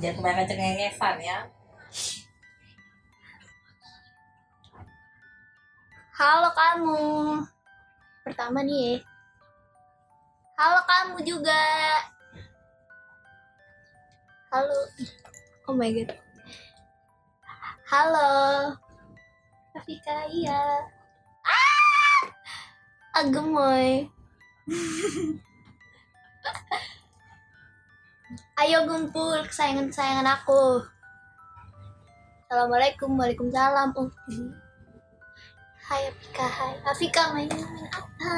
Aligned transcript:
Jangan 0.00 0.16
kebanyakan 0.16 0.48
cengengesan 0.48 1.16
ya. 1.20 1.38
Halo 6.16 6.48
kamu. 6.56 7.04
Pertama 8.24 8.64
nih 8.64 8.80
ya. 8.80 8.94
Halo 10.56 10.80
kamu 10.88 11.16
juga. 11.20 11.64
Halo. 14.48 14.78
Oh 15.68 15.76
my 15.76 15.92
god. 15.92 16.16
Halo. 17.84 18.32
Afika 19.76 20.24
iya. 20.32 20.88
Ah! 21.44 22.20
Agemoy. 23.20 24.08
Ayo 28.30 28.86
gumpul 28.86 29.42
kesayangan-kesayangan 29.50 30.28
aku. 30.38 30.86
Assalamualaikum, 32.46 33.18
waalaikumsalam. 33.18 33.90
Oh. 33.98 34.06
Hai 35.90 36.06
Afika, 36.06 36.46
hai. 36.46 36.72
Afika 36.86 37.22
main 37.34 37.50
main 37.50 37.88
apa? 37.90 38.34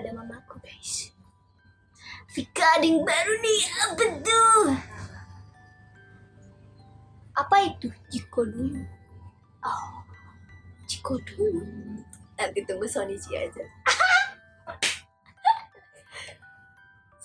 Ada 0.00 0.16
mamaku 0.16 0.56
guys. 0.64 1.12
Afika 2.24 2.80
ada 2.80 2.86
yang 2.88 3.04
baru 3.04 3.34
nih, 3.44 3.60
apa 3.84 4.04
tuh? 4.24 4.64
Apa 7.36 7.56
itu? 7.68 7.92
Jiko 8.08 8.48
dulu. 8.48 8.80
Oh, 9.60 10.00
Jiko 10.88 11.20
dulu. 11.20 11.60
Nanti 12.40 12.64
tunggu 12.64 12.88
Sonichi 12.88 13.36
aja. 13.36 13.60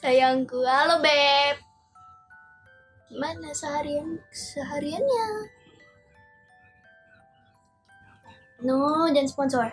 Sayangku, 0.05 0.61
halo 0.61 1.01
Beb. 1.01 1.57
Gimana 3.09 3.49
seharian 3.57 4.21
sehariannya? 4.29 5.49
No, 8.61 9.09
dan 9.09 9.25
sponsor. 9.25 9.65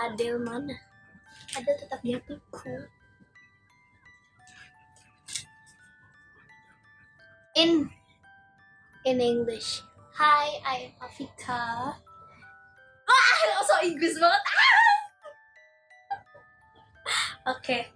Adel 0.00 0.40
mana? 0.40 0.72
Adel 1.60 1.76
tetap 1.76 2.00
di 2.00 2.16
hatiku. 2.16 2.88
In 7.52 7.92
in 9.04 9.20
English. 9.20 9.84
Hi, 10.16 10.56
I 10.64 10.88
am 10.88 11.04
Afika. 11.04 12.00
Ah, 13.04 13.60
so 13.60 13.76
Inggris 13.84 14.16
banget. 14.16 14.40
Ah! 14.40 14.93
Oke. 17.44 17.92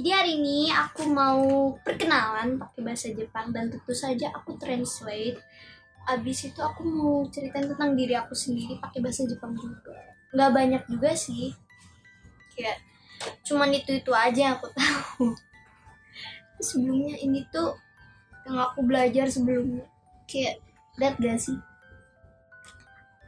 Jadi 0.00 0.10
hari 0.16 0.32
ini 0.40 0.72
aku 0.72 1.04
mau 1.12 1.76
perkenalan 1.84 2.56
pakai 2.56 2.80
bahasa 2.80 3.12
Jepang 3.12 3.52
dan 3.52 3.68
tentu 3.68 3.92
saja 3.92 4.32
aku 4.32 4.56
translate. 4.56 5.36
Abis 6.08 6.48
itu 6.48 6.56
aku 6.56 6.80
mau 6.88 7.28
ceritain 7.28 7.68
tentang 7.68 7.92
diri 7.92 8.16
aku 8.16 8.32
sendiri 8.32 8.80
pakai 8.80 9.04
bahasa 9.04 9.28
Jepang 9.28 9.52
juga. 9.52 9.92
Nggak 10.32 10.50
banyak 10.56 10.82
juga 10.88 11.12
sih. 11.12 11.52
Kayak 12.56 12.80
cuman 13.44 13.76
itu 13.76 14.00
itu 14.00 14.12
aja 14.16 14.40
yang 14.40 14.54
aku 14.56 14.72
tahu. 14.80 15.36
Sebelumnya 16.64 17.20
ini 17.20 17.44
tuh 17.52 17.76
yang 18.48 18.56
aku 18.56 18.80
belajar 18.88 19.28
sebelumnya. 19.28 19.84
Kayak 20.24 20.64
lihat 20.96 21.20
gak 21.20 21.36
sih? 21.36 21.60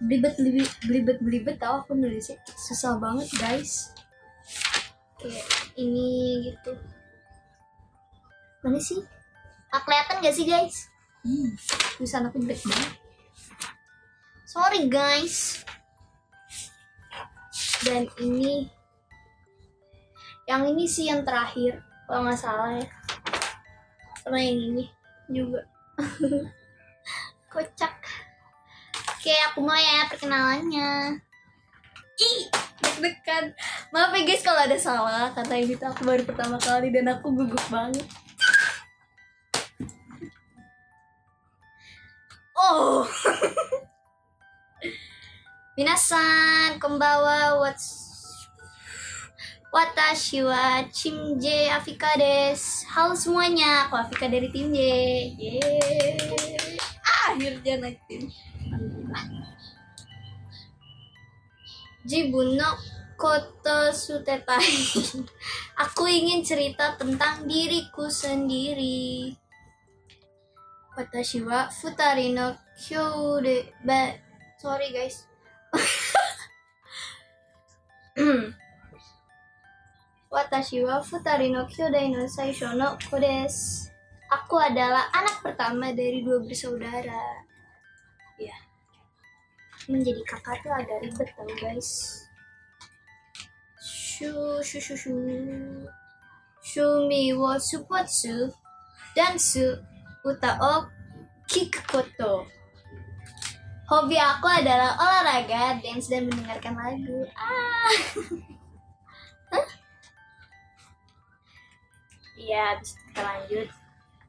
Belibet 0.00 0.40
belibet 0.40 0.72
belibet 0.88 1.18
belibet 1.20 1.56
tau 1.60 1.84
aku 1.84 1.92
nulisnya. 1.92 2.40
Susah 2.56 2.96
banget 2.96 3.28
guys 3.36 3.92
kayak 5.22 5.46
ini 5.78 6.10
gitu 6.50 6.74
mana 8.66 8.82
sih 8.82 8.98
Nggak 9.72 9.82
kelihatan 9.88 10.16
gak 10.20 10.36
sih 10.36 10.44
guys 10.44 10.92
Hmm, 11.22 11.54
tulisan 11.94 12.26
aku 12.26 12.42
jelek 12.42 12.58
banget. 12.66 12.92
Sorry 14.42 14.90
guys. 14.90 15.62
Dan 17.86 18.10
ini, 18.18 18.66
yang 20.50 20.66
ini 20.66 20.82
sih 20.90 21.06
yang 21.06 21.22
terakhir, 21.22 21.78
kalau 22.10 22.26
nggak 22.26 22.42
salah 22.42 22.74
ya. 22.74 22.86
Sama 24.26 24.34
yang 24.42 24.58
ini 24.74 24.84
juga. 25.30 25.62
Kocak. 27.54 27.94
Oke, 29.14 29.34
aku 29.46 29.62
mulai 29.62 29.86
ya 29.86 30.10
perkenalannya 30.10 31.22
dekat-dekat 32.82 33.54
Maaf 33.92 34.16
ya 34.16 34.24
guys 34.24 34.40
kalau 34.40 34.60
ada 34.64 34.78
salah, 34.80 35.28
kata 35.36 35.52
ini 35.58 35.76
tuh 35.76 35.92
aku 35.92 36.08
baru 36.08 36.24
pertama 36.24 36.56
kali 36.56 36.88
dan 36.88 37.12
aku 37.12 37.28
gugup 37.36 37.60
banget. 37.68 38.08
Oh. 42.56 43.04
Minasan, 45.76 46.80
kembawa 46.80 47.60
what's 47.60 48.02
Watashi 49.72 50.44
wa 50.44 50.84
Chim 50.92 51.40
J 51.40 51.72
Afika 51.72 52.12
des. 52.20 52.84
Halo 52.92 53.16
semuanya, 53.16 53.88
aku 53.88 53.96
Afika 53.96 54.28
dari 54.28 54.52
tim 54.52 54.68
J. 54.68 54.76
Yeay. 55.32 56.76
Akhirnya 57.00 57.80
naik 57.80 57.96
tim. 58.04 58.28
Alhamdulillah. 58.68 59.41
Jibun 62.02 62.58
no 62.58 62.74
koto 63.14 63.94
sutetai. 63.94 64.74
Aku 65.86 66.10
ingin 66.10 66.42
cerita 66.42 66.98
tentang 66.98 67.46
diriku 67.46 68.10
sendiri. 68.10 69.30
Watashi 70.98 71.46
wa 71.46 71.70
futari 71.70 72.34
no 72.34 72.58
kyore 72.74 73.70
ba 73.86 74.18
sorry 74.58 74.90
guys. 74.90 75.30
Watashi 80.34 80.82
wa 80.82 80.98
futari 81.00 81.54
no 81.54 81.70
kyodai 81.70 82.10
no 82.10 82.26
saisho 82.26 82.74
no 82.74 82.98
ko 82.98 83.22
desu. 83.22 83.92
Aku 84.32 84.56
adalah 84.56 85.12
anak 85.12 85.44
pertama 85.44 85.92
dari 85.92 86.24
dua 86.24 86.40
bersaudara. 86.40 87.51
Menjadi 89.90 90.22
kakak 90.26 90.62
tuh 90.62 90.70
agak 90.70 90.98
ribet 91.02 91.28
tau 91.34 91.48
guys. 91.58 92.22
Shu 93.82 94.62
shu 94.62 94.78
shu 94.78 94.94
shu. 94.94 95.14
Shumi 96.62 97.34
wa 97.34 97.58
supotsu. 97.58 98.50
Dansu 99.16 99.82
uta 100.22 100.58
o 100.62 100.86
kikukoto. 101.50 102.46
Hobi 103.90 104.16
aku 104.16 104.48
adalah 104.48 104.96
olahraga, 104.96 105.76
dance, 105.84 106.08
dan 106.08 106.24
mendengarkan 106.30 106.72
lagu. 106.78 107.28
Ah. 107.36 107.92
Iya, 112.42 112.74
habis 112.74 112.90
itu 112.90 113.02
kita 113.06 113.20
lanjut. 113.22 113.68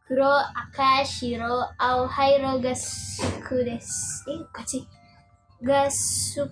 Kuro, 0.05 0.33
aka, 0.53 1.01
shiro, 1.01 1.65
ao, 1.81 2.05
hairo, 2.05 2.61
gasuku 2.61 3.65
desu. 3.65 4.29
Eh, 4.29 4.37
bukan 4.45 4.65
sih. 4.69 4.83
Gasuk. 5.63 6.51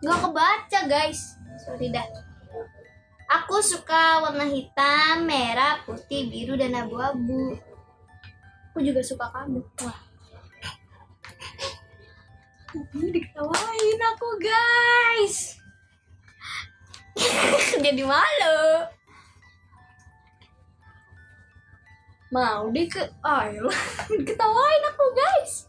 Gak 0.00 0.18
kebaca, 0.22 0.80
guys. 0.86 1.34
Sorry 1.66 1.90
dah. 1.90 2.06
Aku 3.30 3.58
suka 3.58 4.22
warna 4.22 4.46
hitam, 4.46 5.26
merah, 5.26 5.82
putih, 5.82 6.30
biru, 6.30 6.54
dan 6.54 6.78
abu-abu. 6.78 7.58
Aku 8.70 8.78
juga 8.86 9.02
suka 9.02 9.26
kamu. 9.34 9.62
Wah. 9.82 9.98
Ini 12.94 13.10
diketawain 13.10 14.00
aku, 14.14 14.28
guys. 14.38 15.58
Jadi 17.82 18.02
malu. 18.06 18.86
Mau 22.30 22.70
deh 22.70 22.86
ke 22.86 23.02
ayolah 23.26 23.82
ketawain 24.26 24.82
aku, 24.94 25.06
guys. 25.18 25.66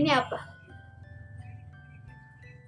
Ini 0.00 0.16
apa? 0.16 0.40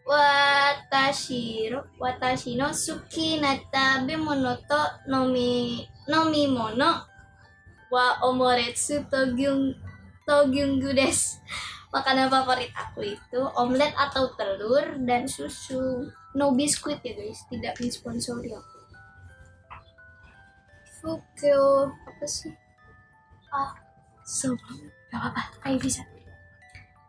Watashi 0.05 1.73
watashi 1.97 2.61
no 2.61 2.69
suki 2.77 3.41
na 3.41 3.57
tabemono 3.73 4.61
to 4.69 4.83
nomi 5.09 5.81
nomimono 6.05 7.09
wa 7.89 8.21
omoretsu 8.21 9.09
togyung 9.09 9.73
togyunggu 10.29 10.93
desu. 10.93 11.41
Makanan 11.89 12.29
favorit 12.29 12.73
aku 12.77 13.17
itu 13.17 13.41
omelet 13.57 13.97
atau 13.97 14.29
telur 14.37 15.01
dan 15.09 15.25
susu. 15.25 16.05
No 16.37 16.53
biskuit 16.53 17.01
ya 17.01 17.13
guys, 17.17 17.45
tidak 17.49 17.77
disponsori 17.81 18.53
aku. 18.53 18.79
Fukyo 21.01 21.93
apa 22.09 22.25
sih? 22.25 22.53
Ah, 23.53 23.77
so. 24.25 24.57
Gak 25.13 25.21
apa-apa, 25.21 25.69
ayo 25.69 25.77
bisa. 25.77 26.01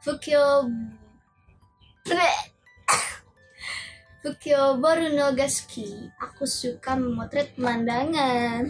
Fukyo 0.03 0.67
Bleh. 2.03 2.39
Fukyoboru 4.19 5.15
no 5.15 5.31
Gaski. 5.31 6.11
Aku 6.19 6.43
suka 6.43 6.99
memotret 6.99 7.55
pemandangan. 7.55 8.67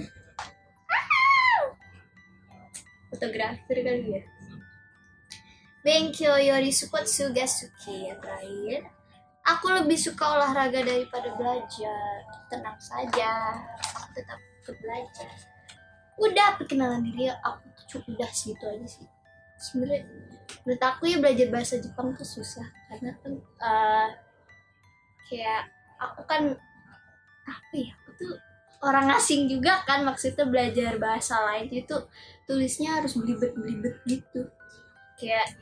Fotografer 3.09 3.77
kali 3.81 4.13
ya. 4.13 4.21
Benkyo 5.81 6.37
yori 6.37 6.69
supotsu 6.69 7.33
ga 7.33 7.49
suki 7.49 8.13
yang 8.13 8.21
terakhir. 8.21 8.85
Aku 9.57 9.73
lebih 9.73 9.97
suka 9.97 10.37
olahraga 10.37 10.85
daripada 10.85 11.33
belajar. 11.33 12.29
Tenang 12.53 12.77
saja, 12.77 13.57
tetap 14.13 14.37
ke 14.61 14.69
belajar. 14.77 15.33
Udah 16.21 16.61
perkenalan 16.61 17.09
diri 17.09 17.33
aku 17.41 17.73
cukup 17.89 18.21
udah 18.21 18.29
segitu 18.29 18.69
aja 18.69 18.85
sih. 18.85 19.09
Sebenarnya 19.63 20.03
menurut 20.67 20.83
aku 20.83 21.07
ya 21.07 21.17
belajar 21.23 21.47
bahasa 21.47 21.79
Jepang 21.79 22.11
tuh 22.19 22.27
susah. 22.27 22.67
Karena 22.91 23.15
kan 23.23 23.33
eh, 23.39 24.09
kayak 25.31 25.63
aku 26.03 26.21
kan 26.27 26.43
apa 27.43 27.73
ya 27.75 27.91
aku 28.03 28.09
tuh 28.19 28.33
orang 28.83 29.07
asing 29.15 29.47
juga 29.47 29.79
kan 29.87 30.03
maksudnya 30.03 30.43
belajar 30.43 30.99
bahasa 30.99 31.39
lain 31.47 31.71
itu 31.71 31.95
tulisnya 32.43 32.99
harus 32.99 33.15
belibet-belibet 33.15 34.03
gitu. 34.03 34.51
Kayak 35.15 35.55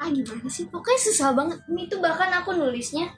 ah 0.00 0.08
gimana 0.08 0.48
sih? 0.48 0.66
Pokoknya 0.66 1.00
susah 1.12 1.30
banget. 1.36 1.60
Ini 1.68 1.92
tuh 1.92 2.00
bahkan 2.00 2.32
aku 2.32 2.56
nulisnya 2.56 3.12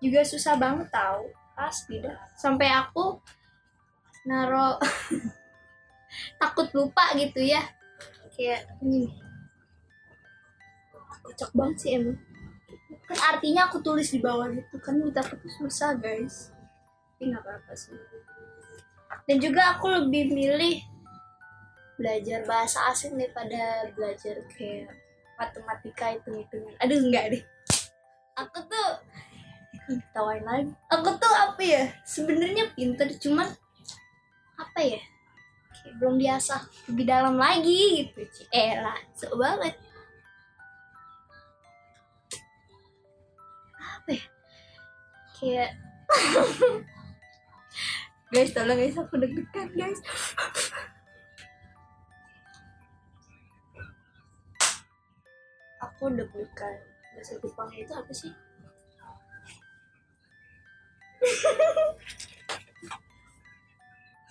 juga 0.00 0.20
susah 0.24 0.60
banget 0.60 0.88
tahu 0.92 1.32
pasti 1.56 2.00
dah 2.00 2.16
sampai 2.40 2.72
aku 2.72 3.20
naro 4.24 4.80
takut 6.40 6.68
lupa 6.76 7.16
gitu 7.16 7.40
ya. 7.40 7.64
Kayak 8.36 8.68
ini. 8.84 9.29
Kocak 11.22 11.50
banget 11.52 11.76
sih 11.80 11.90
emang. 11.96 12.18
Kan 13.08 13.18
artinya 13.34 13.66
aku 13.66 13.82
tulis 13.82 14.08
di 14.10 14.22
bawah 14.22 14.46
gitu 14.50 14.76
kan 14.78 14.94
minta 14.98 15.20
aku 15.20 15.34
tuh 15.40 15.52
susah 15.60 15.98
guys. 15.98 16.54
Tapi 17.16 17.32
nggak 17.32 17.42
apa-apa 17.42 17.72
sih. 17.74 17.96
Dan 19.26 19.36
juga 19.42 19.76
aku 19.76 19.90
lebih 19.90 20.32
milih 20.32 20.82
belajar 22.00 22.40
bahasa 22.48 22.88
asing 22.88 23.12
daripada 23.18 23.92
belajar 23.92 24.40
kayak 24.56 24.88
matematika 25.36 26.16
itu 26.16 26.32
hitungan 26.32 26.74
aduh 26.80 26.98
enggak 27.00 27.24
deh. 27.36 27.44
Aku 28.40 28.58
tuh 28.64 28.88
tawain 30.16 30.40
lagi. 30.46 30.72
Aku 30.88 31.10
tuh 31.20 31.34
apa 31.34 31.60
ya 31.60 31.84
sebenarnya 32.06 32.72
pinter 32.72 33.10
cuman 33.20 33.48
apa 34.56 34.80
ya 34.80 35.00
kayak 35.80 35.94
belum 36.00 36.16
diasah 36.20 36.62
lebih 36.88 37.04
dalam 37.04 37.36
lagi 37.36 38.06
gitu. 38.06 38.20
Cielah, 38.32 38.96
so 39.12 39.32
banget 39.36 39.76
apa 44.00 44.16
ya 44.16 44.24
kayak 45.36 45.70
guys 48.32 48.50
tolong 48.56 48.80
guys 48.80 48.96
aku 48.96 49.14
deg-degan 49.20 49.68
guys 49.76 50.00
aku 55.84 56.04
deg-degan 56.16 56.76
bahasa 57.12 57.36
Jepang 57.36 57.68
itu 57.76 57.92
apa 57.92 58.12
sih 58.16 58.32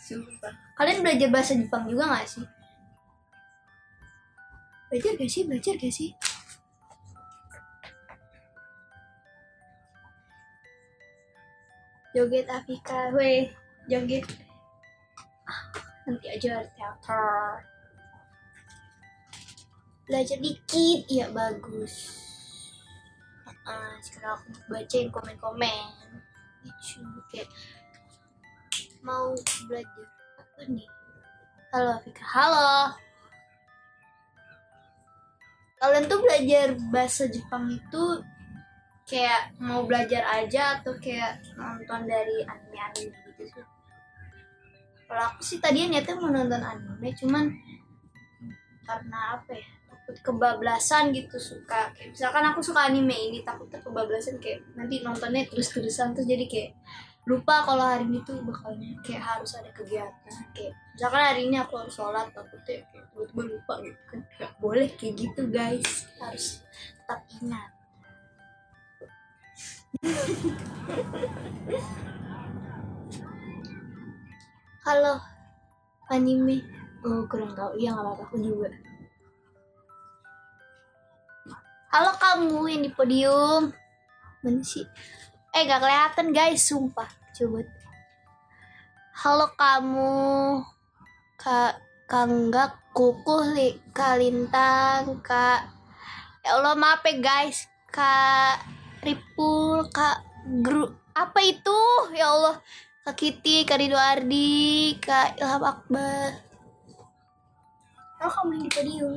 Sumpah. 0.10 0.50
Kalian 0.74 1.06
belajar 1.06 1.30
bahasa 1.30 1.54
Jepang 1.54 1.86
juga 1.86 2.10
gak 2.10 2.26
sih? 2.26 2.42
Belajar 4.90 5.12
gak 5.22 5.30
sih? 5.30 5.44
Belajar 5.46 5.78
gak 5.78 5.94
sih? 5.94 6.10
Joget 12.10 12.50
Afika, 12.50 13.14
weh, 13.14 13.54
joget. 13.86 14.26
Nanti 16.10 16.26
aja 16.26 16.66
teater. 16.74 17.62
Belajar 20.10 20.38
dikit, 20.42 21.00
iya 21.06 21.30
bagus. 21.30 22.18
Ah, 23.70 23.94
sekarang 24.02 24.42
aku 24.42 24.50
bacain 24.74 25.14
komen-komen. 25.14 25.86
Lucu, 26.66 27.06
kayak 27.30 27.46
mau 29.06 29.38
belajar 29.70 30.08
apa 30.42 30.62
nih? 30.66 30.90
Halo 31.70 31.90
Afika, 31.94 32.26
halo. 32.26 32.98
Kalian 35.78 36.10
tuh 36.10 36.20
belajar 36.26 36.74
bahasa 36.90 37.30
Jepang 37.30 37.70
itu 37.70 38.04
kayak 39.10 39.58
mau 39.58 39.82
belajar 39.90 40.22
aja 40.30 40.80
atau 40.80 40.94
kayak 41.02 41.42
nonton 41.58 42.06
dari 42.06 42.46
anime-anime 42.46 43.18
gitu 43.34 43.44
sih? 43.50 43.66
Kalau 45.10 45.24
aku 45.34 45.42
sih 45.42 45.58
tadi 45.58 45.90
niatnya 45.90 46.22
mau 46.22 46.30
nonton 46.30 46.62
anime, 46.62 47.10
cuman 47.18 47.50
karena 48.86 49.42
apa 49.42 49.58
ya? 49.58 49.70
Takut 49.90 50.18
kebablasan 50.22 51.10
gitu 51.18 51.42
suka. 51.42 51.90
Kayak 51.98 52.14
misalkan 52.14 52.46
aku 52.54 52.62
suka 52.62 52.86
anime 52.86 53.18
ini 53.18 53.42
takutnya 53.42 53.82
kebablasan 53.82 54.38
kayak 54.38 54.62
nanti 54.78 55.02
nontonnya 55.02 55.50
terus-terusan 55.50 56.14
terus 56.14 56.30
jadi 56.30 56.46
kayak 56.46 56.72
lupa 57.30 57.62
kalau 57.62 57.86
hari 57.86 58.10
ini 58.10 58.26
tuh 58.26 58.42
bakalnya 58.42 58.90
kayak 59.06 59.22
harus 59.22 59.54
ada 59.54 59.70
kegiatan 59.70 60.34
kayak 60.50 60.74
misalkan 60.98 61.22
hari 61.22 61.42
ini 61.46 61.62
aku 61.62 61.78
harus 61.78 61.94
sholat 61.94 62.26
takutnya 62.34 62.82
kayak 62.90 63.06
tiba-tiba 63.14 63.42
lupa 63.54 63.74
gitu 63.86 64.02
kan 64.10 64.20
boleh 64.58 64.90
kayak 64.98 65.14
gitu 65.14 65.42
guys 65.54 66.10
harus 66.18 66.66
tetap 66.74 67.22
ingat 67.38 67.70
halo 74.86 75.18
anime. 76.14 76.62
Oh 77.02 77.26
kurang 77.26 77.58
tahu. 77.58 77.74
Iya 77.82 77.98
nggak 77.98 78.06
apa-apa. 78.06 78.24
Aku 78.30 78.38
juga. 78.38 78.70
Halo 81.90 82.14
kamu 82.22 82.70
yang 82.70 82.82
di 82.86 82.92
podium. 82.94 83.74
Mana 84.46 84.62
sih? 84.62 84.86
Eh 85.58 85.66
gak 85.66 85.82
kelihatan 85.82 86.30
guys. 86.38 86.70
Sumpah. 86.70 87.10
Coba. 87.34 87.66
Halo 89.26 89.50
kamu. 89.58 90.62
Kak 91.34 91.82
kanggak 92.06 92.78
kukuh 92.94 93.54
li 93.54 93.78
kalintang 93.94 95.22
kak 95.22 95.62
ya 96.42 96.58
Allah 96.58 96.78
maaf 96.78 97.02
ya 97.06 97.18
guys. 97.18 97.66
Kak 97.90 98.79
Ripul 99.00 99.88
kak 99.96 100.28
Gru 100.60 100.92
apa 101.16 101.40
itu? 101.44 101.80
Ya 102.16 102.32
Allah 102.36 102.60
kak 103.08 103.16
Kitty 103.16 103.64
kak 103.64 103.80
Rido 103.80 103.96
Ardi 103.96 104.96
kak 105.00 105.40
Ilham 105.40 105.64
Akbar. 105.64 106.36
Halo 108.20 108.28
kamu 108.28 108.52
yang 108.60 108.64
di 108.68 108.72
podium. 108.76 109.16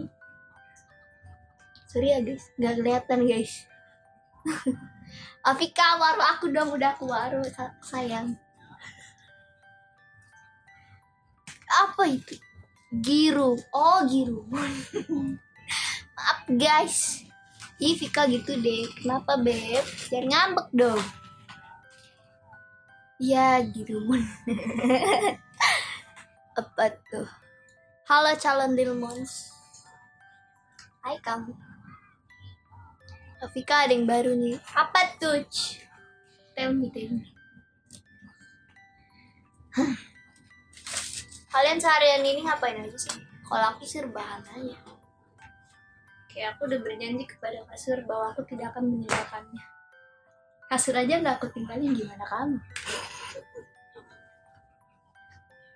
Sorry 1.91 2.15
ya 2.15 2.23
guys. 2.23 2.45
Nggak 2.55 2.75
kelihatan 2.79 3.19
guys. 3.27 3.53
Afika 5.51 5.99
waru 5.99 6.23
aku 6.23 6.45
dong. 6.55 6.71
Udah 6.71 6.95
aku 6.95 7.11
waru 7.11 7.43
sa- 7.51 7.75
sayang. 7.83 8.39
Apa 11.67 12.07
itu? 12.07 12.39
Giru. 13.03 13.59
Oh 13.75 14.07
giru. 14.07 14.47
Maaf 16.15 16.47
guys 16.55 17.32
Ih 17.83 17.99
Vika 17.99 18.31
gitu 18.31 18.55
deh 18.63 18.87
kenapa 18.95 19.35
beb 19.43 19.83
jangan 20.07 20.31
ngambek 20.31 20.69
dong 20.71 21.03
ya 23.19 23.59
girumun 23.75 24.23
apa 26.63 26.95
tuh 27.11 27.27
halo 28.07 28.31
calon 28.39 28.79
Dilmons 28.79 29.51
hai 31.03 31.19
kamu 31.19 31.51
Vika 33.51 33.75
ada 33.75 33.91
yang 33.91 34.07
baru 34.07 34.39
nih. 34.39 34.55
Apa 34.71 35.19
tuh? 35.19 35.43
Tell 36.55 36.71
me, 36.79 36.87
tell 36.95 37.11
me. 37.11 37.27
Kalian 41.51 41.83
seharian 41.83 42.23
ini 42.23 42.47
ngapain 42.47 42.79
aja 42.79 42.95
sih? 42.95 43.19
Kalau 43.43 43.67
aku 43.75 43.83
sih 43.83 43.99
rebahan 43.99 44.47
aja. 44.47 44.92
Kayak 46.33 46.57
aku 46.57 46.73
udah 46.73 46.81
berjanji 46.81 47.25
kepada 47.29 47.61
kasur 47.69 48.01
bahwa 48.09 48.33
aku 48.33 48.43
tidak 48.49 48.73
akan 48.73 48.89
meninggalkannya. 48.89 49.65
Kasur 50.73 50.97
aja 50.97 51.21
nggak 51.21 51.37
aku 51.37 51.53
tinggalin 51.53 51.93
gimana 51.93 52.25
kamu? 52.25 52.57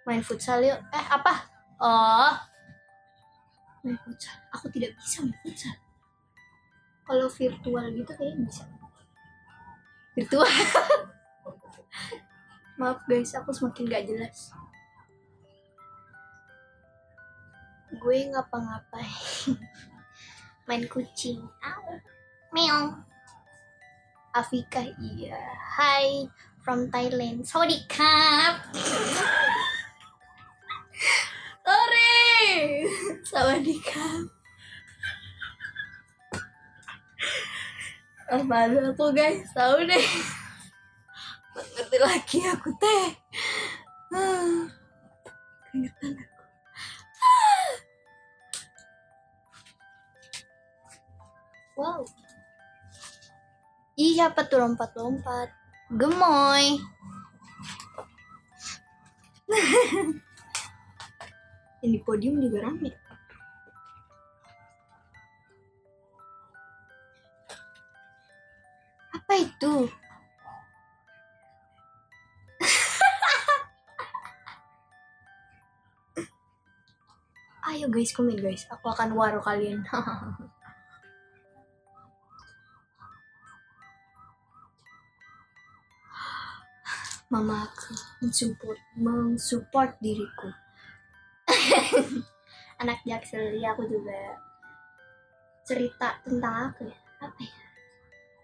Main 0.09 0.25
futsal 0.25 0.65
yuk. 0.65 0.81
Eh 0.91 1.07
apa? 1.13 1.45
Oh, 1.77 2.35
main 3.85 4.01
futsal. 4.01 4.37
Aku 4.57 4.73
tidak 4.73 4.97
bisa 4.97 5.21
main 5.21 5.37
futsal 5.45 5.77
kalau 7.07 7.31
virtual 7.31 7.87
gitu 7.95 8.13
kayaknya 8.19 8.51
bisa 8.51 8.67
virtual 10.19 10.43
maaf 12.83 12.99
guys 13.07 13.31
aku 13.39 13.55
semakin 13.55 13.87
gak 13.87 14.05
jelas 14.11 14.51
gue 17.95 18.19
ngapa-ngapain 18.35 19.55
main 20.67 20.87
kucing. 20.91 21.41
Au. 21.63 22.01
meong. 22.55 23.05
Afika 24.37 24.85
iya. 25.01 25.41
Hai 25.77 26.29
from 26.61 26.91
Thailand. 26.93 27.47
Sawadee 27.47 27.87
kap 27.89 28.69
Sorry. 31.67 32.85
Sawadee 33.25 33.81
kap 33.81 34.27
Apa 38.27 38.57
aku 38.91 39.07
guys. 39.15 39.47
Tahu 39.55 39.87
deh. 39.87 40.07
Ngerti 41.57 41.99
lagi 42.03 42.39
aku 42.51 42.69
teh. 42.77 43.05
Keringetan 45.71 46.13
aku 46.19 46.36
wow 51.77 52.01
Ih, 53.97 54.13
siapa 54.13 54.45
tuh 54.45 54.61
lompat-lompat? 54.61 55.49
Gemoy. 55.89 56.77
Yang 61.81 61.93
di 61.97 62.01
podium 62.05 62.37
juga 62.45 62.69
rame. 62.69 62.93
Apa 69.17 69.33
itu? 69.41 69.89
Ayo 77.73 77.89
guys, 77.89 78.13
komen 78.13 78.37
guys. 78.37 78.69
Aku 78.69 78.93
akan 78.93 79.17
waru 79.17 79.41
kalian. 79.41 79.89
Mama 87.27 87.67
aku 87.67 87.93
mensupport, 88.23 88.81
mensupport 88.95 89.91
diriku. 89.99 90.51
Anak 92.83 93.03
jaksel 93.03 93.59
ya 93.59 93.75
aku 93.75 93.89
juga 93.91 94.39
cerita 95.67 96.23
tentang 96.23 96.71
aku 96.71 96.87
ya. 96.87 96.99
Apa 97.25 97.41
ya? 97.43 97.55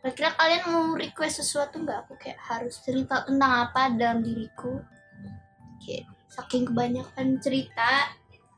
Kira-kira 0.02 0.30
kalian 0.34 0.62
mau 0.66 0.86
request 0.98 1.46
sesuatu 1.46 1.78
nggak? 1.78 1.98
Aku 2.06 2.18
kayak 2.18 2.42
harus 2.42 2.74
cerita 2.82 3.22
tentang 3.22 3.70
apa 3.70 3.94
dalam 3.94 4.18
diriku. 4.18 4.82
Kayak 5.78 6.10
saking 6.32 6.64
kebanyakan 6.72 7.38
cerita 7.38 8.10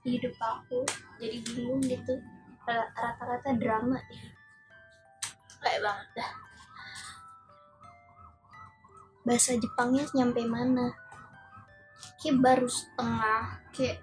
di 0.04 0.20
hidup 0.20 0.36
aku 0.38 0.86
jadi 1.16 1.40
bingung 1.42 1.80
gitu 1.80 2.20
rata-rata 2.68 3.56
drama 3.56 3.96
ya 4.12 4.28
kayak 5.64 5.80
banget 5.80 6.08
dah 6.20 6.30
bahasa 9.24 9.56
Jepangnya 9.56 10.04
nyampe 10.12 10.44
mana? 10.44 10.92
Kayak 12.20 12.38
baru 12.44 12.68
setengah 12.68 13.42
kayak 13.72 13.98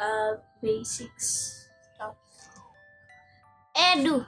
uh, 0.00 0.40
basics. 0.64 1.60
Stuff 1.92 2.16
Edu 3.76 4.24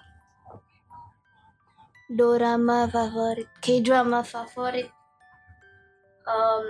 dorama 2.15 2.85
favorit 2.87 3.49
K-drama 3.65 4.21
favorit. 4.23 4.93
Um, 6.25 6.69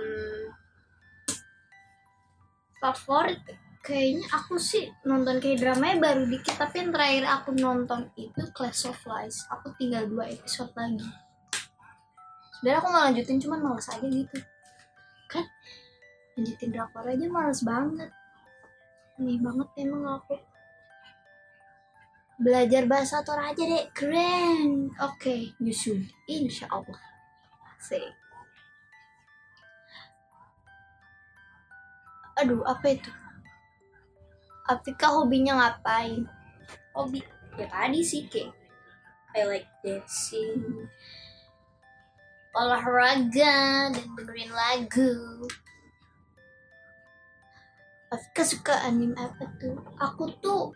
favorit 2.79 3.39
kayaknya 3.85 4.25
aku 4.33 4.59
sih 4.59 4.91
nonton 5.05 5.39
kayak 5.39 5.61
dramanya 5.61 6.01
baru 6.01 6.23
dikit 6.27 6.57
tapi 6.59 6.81
yang 6.81 6.91
terakhir 6.91 7.23
aku 7.29 7.49
nonton 7.55 8.09
itu 8.17 8.41
Clash 8.51 8.89
of 8.89 8.99
Lies. 9.05 9.45
Aku 9.51 9.71
tinggal 9.77 10.07
dua 10.09 10.27
episode 10.31 10.71
lagi 10.75 11.05
sebenarnya 12.55 12.79
aku 12.79 12.89
mau 12.89 13.03
lanjutin 13.03 13.39
cuman 13.41 13.59
males 13.59 13.87
aja 13.91 14.07
gitu. 14.07 14.37
Kan 15.27 15.45
lanjutin 16.39 16.69
drakor 16.71 17.05
aja 17.05 17.25
males 17.27 17.61
banget. 17.61 18.11
Aneh 19.19 19.39
banget 19.39 19.67
emang 19.79 20.03
aku. 20.19 20.35
Belajar 22.35 22.83
bahasa 22.83 23.23
Toraja 23.23 23.63
deh 23.63 23.87
keren. 23.95 24.91
Oke 24.99 25.55
okay, 25.55 25.55
you 25.63 25.71
insya 26.27 26.67
Allah. 26.67 26.99
Asik. 27.79 28.11
aduh 32.35 32.67
apa 32.67 32.91
itu? 32.91 33.11
Afika 34.67 35.07
hobinya 35.07 35.55
ngapain? 35.55 36.27
Hobi? 36.91 37.23
Ya 37.55 37.71
tadi 37.71 38.03
sih 38.03 38.27
kayak 38.27 38.51
I 39.35 39.43
like 39.47 39.69
dancing 39.79 40.87
olahraga 42.55 43.91
dan 43.91 44.07
dengerin 44.15 44.51
lagu. 44.55 45.11
Afika 48.07 48.47
suka 48.47 48.75
anime 48.87 49.11
apa 49.19 49.43
tuh? 49.59 49.75
Aku 49.99 50.31
tuh 50.39 50.71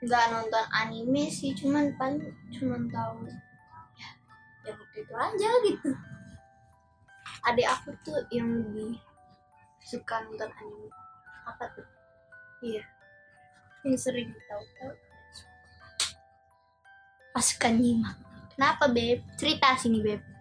nggak 0.00 0.24
nonton 0.32 0.66
anime 0.72 1.28
sih 1.28 1.52
cuman 1.52 1.92
paling 2.00 2.22
cuman 2.54 2.88
tahu 2.88 3.26
ya 3.98 4.08
yang 4.64 4.80
itu, 4.96 5.12
aja 5.12 5.50
gitu. 5.68 5.90
Adik 7.44 7.68
aku 7.68 7.92
tuh 8.00 8.24
yang 8.32 8.48
lebih 8.48 8.96
suka 9.84 10.24
nonton 10.24 10.48
anime. 10.48 10.88
Apa 11.44 11.68
tuh? 11.76 11.84
Iya 12.64 12.82
yang 13.84 13.94
sering 14.00 14.32
tahu-tahu. 14.48 14.96
Pasukan 17.36 17.76
nyimak 17.76 18.16
kenapa 18.56 18.88
beb? 18.88 19.20
Cerita 19.36 19.76
sini 19.76 20.00
beb 20.00 20.37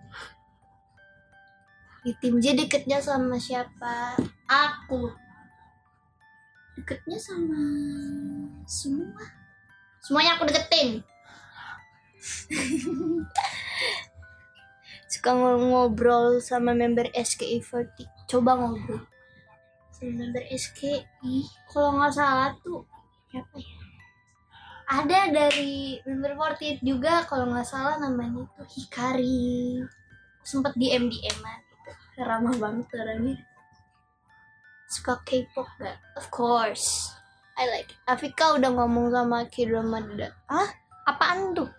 di 2.06 2.12
tim 2.22 2.38
J 2.38 2.54
deketnya 2.58 3.02
sama 3.02 3.38
siapa? 3.42 4.18
Aku. 4.46 5.12
Deketnya 6.78 7.18
sama 7.18 7.62
semua. 8.70 9.24
Semuanya 10.02 10.38
aku 10.38 10.46
deketin. 10.46 11.02
Suka 15.08 15.32
ngobrol 15.34 16.44
sama 16.44 16.76
member 16.76 17.08
SKI40 17.16 18.18
coba 18.28 18.60
ngobrol 18.60 19.08
sama 19.96 20.12
member 20.20 20.44
SKI 20.52 21.48
kalau 21.72 21.96
nggak 21.96 22.14
salah 22.14 22.52
tuh 22.62 22.84
siapa 23.32 23.56
ya? 23.58 23.78
Ada 24.88 25.20
dari 25.36 26.00
member 26.08 26.32
48 26.40 26.80
juga 26.86 27.26
kalau 27.28 27.52
nggak 27.52 27.68
salah 27.68 28.00
namanya 28.00 28.48
itu 28.48 28.64
Hikari. 28.78 29.84
Sempet 30.48 30.80
di 30.80 30.96
MDM 30.96 31.36
gitu 31.44 31.67
ramah 32.26 32.56
banget 32.58 32.90
orangnya 32.98 33.38
suka 34.90 35.22
K-pop 35.28 35.68
gak? 35.78 36.00
Of 36.18 36.32
course 36.34 37.14
I 37.60 37.70
like 37.70 37.92
it. 37.92 38.00
Afika 38.08 38.56
udah 38.56 38.72
ngomong 38.74 39.14
sama 39.14 39.46
K-drama 39.50 40.02
Ah? 40.48 40.70
Apaan 41.06 41.54
tuh? 41.54 41.70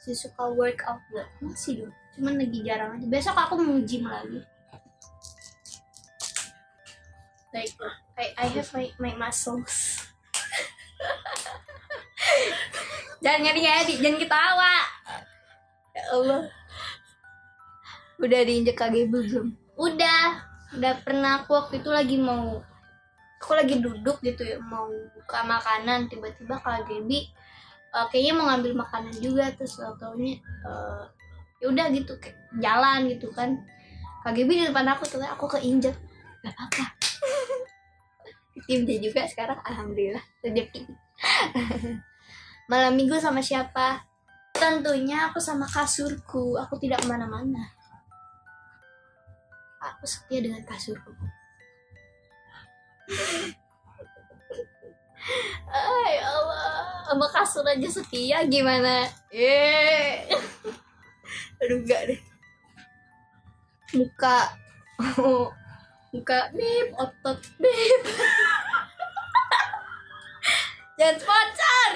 Si 0.00 0.14
suka 0.14 0.48
workout 0.48 1.02
gak? 1.12 1.28
Masih 1.42 1.84
dong 1.84 1.94
Cuman 2.16 2.40
lagi 2.40 2.64
jarang 2.64 2.96
aja 2.96 3.06
Besok 3.10 3.36
aku 3.36 3.60
mau 3.60 3.76
gym 3.84 4.08
lagi 4.08 4.40
Like 7.52 7.72
I, 8.16 8.32
I 8.36 8.46
have 8.52 8.68
my, 8.72 8.92
my 8.96 9.12
muscles 9.16 10.04
Jangan 13.24 13.40
ngadi-ngadi 13.44 13.94
Jangan 14.00 14.18
ketawa 14.20 14.74
Ya 15.96 16.04
Allah 16.12 16.44
Udah 18.16 18.40
diinjek 18.44 18.76
KGB 18.76 19.12
belum? 19.12 19.48
Udah 19.76 20.40
Udah 20.76 20.92
pernah 21.04 21.44
aku 21.44 21.52
waktu 21.52 21.84
itu 21.84 21.90
lagi 21.92 22.16
mau 22.16 22.60
Aku 23.42 23.52
lagi 23.52 23.76
duduk 23.78 24.18
gitu 24.24 24.40
ya 24.40 24.56
Mau 24.56 24.88
buka 25.12 25.44
makanan 25.44 26.08
Tiba-tiba 26.08 26.56
KGB 26.56 27.10
uh, 27.92 28.08
Kayaknya 28.08 28.32
mau 28.34 28.44
ngambil 28.48 28.72
makanan 28.80 29.14
juga 29.20 29.52
Terus 29.52 29.76
taunya 30.00 30.40
uh, 30.64 31.04
ya 31.56 31.72
udah 31.72 31.86
gitu 31.92 32.12
kayak 32.20 32.36
jalan 32.60 33.08
gitu 33.08 33.32
kan. 33.32 33.56
KGB 34.24 34.48
di 34.50 34.64
depan 34.68 34.86
aku 34.92 35.08
tuh 35.08 35.22
aku 35.22 35.46
keinjek 35.56 35.96
gak 36.44 36.52
apa-apa. 36.52 36.84
Tim 38.66 38.84
dia 38.84 38.98
juga 38.98 39.24
sekarang 39.28 39.60
alhamdulillah 39.62 40.24
rezeki 40.40 40.88
malam 42.70 42.92
minggu 42.96 43.16
sama 43.20 43.40
siapa? 43.40 44.04
Tentunya 44.56 45.28
aku 45.28 45.36
sama 45.36 45.68
kasurku 45.68 46.56
aku 46.56 46.80
tidak 46.80 47.04
ke 47.04 47.08
mana-mana 47.08 47.75
aku 49.94 50.04
setia 50.08 50.42
dengan 50.42 50.62
kasurku. 50.66 51.12
Ay 55.70 56.14
Allah. 56.22 57.06
Sama 57.06 57.26
kasur 57.30 57.62
aja 57.62 57.86
setia 57.86 58.42
gimana? 58.50 59.06
Eh. 59.30 60.26
Aduh 61.62 61.78
enggak 61.82 62.10
deh. 62.10 62.20
Muka. 63.94 64.50
Muka. 66.14 66.38
Bib 66.50 66.88
otot. 66.98 67.38
Bib 67.62 68.02
jangan 70.96 71.16
sponsor 71.20 71.90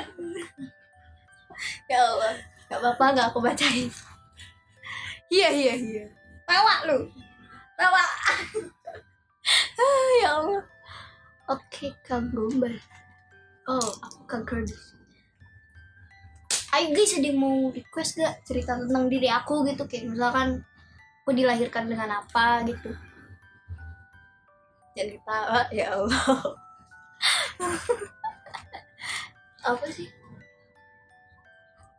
ya 1.90 1.98
Allah. 1.98 2.34
Gak 2.70 2.78
apa-apa 2.78 3.04
gak 3.18 3.26
aku 3.34 3.38
bacain. 3.42 3.90
Iya 5.26 5.48
iya 5.50 5.74
iya. 5.74 6.04
Tawa 6.46 6.86
lu 6.86 7.10
tawa 7.80 8.04
ya 10.20 10.30
Allah 10.36 10.64
oke 11.48 11.86
kak 12.04 12.20
gombal 12.28 12.76
oh 13.64 13.88
aku 14.04 14.20
kak 14.28 14.44
gadis 14.44 14.92
Ayo 16.70 16.94
guys, 16.94 17.18
ada 17.18 17.26
yang 17.26 17.42
mau 17.42 17.74
request 17.74 18.22
gak 18.22 18.46
cerita 18.46 18.78
tentang 18.78 19.10
diri 19.10 19.26
aku 19.26 19.66
gitu 19.66 19.90
kayak 19.90 20.06
misalkan 20.06 20.62
aku 21.26 21.34
dilahirkan 21.34 21.90
dengan 21.90 22.22
apa 22.22 22.62
gitu. 22.62 22.94
jangan 24.94 25.10
ketawa 25.18 25.60
ya 25.74 25.98
Allah 25.98 26.22
Apa 29.60 29.86
sih? 29.92 30.08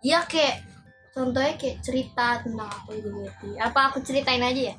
Ya 0.02 0.26
kayak 0.26 0.66
contohnya 1.14 1.54
kayak 1.62 1.78
cerita 1.86 2.42
tentang 2.42 2.66
aku 2.66 2.98
JKT. 2.98 3.62
Apa 3.62 3.94
aku 3.94 4.02
ceritain 4.02 4.42
aja 4.42 4.74
ya? 4.74 4.76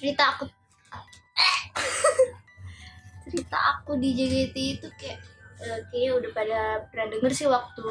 Cerita 0.00 0.32
aku. 0.32 0.48
Cerita 3.28 3.58
aku 3.76 4.00
di 4.00 4.16
JKT 4.16 4.56
itu 4.56 4.88
kayak 4.96 5.20
eh, 5.60 5.78
kayaknya 5.92 6.10
udah 6.16 6.30
pada 6.32 6.60
pernah 6.88 7.06
denger 7.12 7.32
sih 7.36 7.44
waktu 7.44 7.84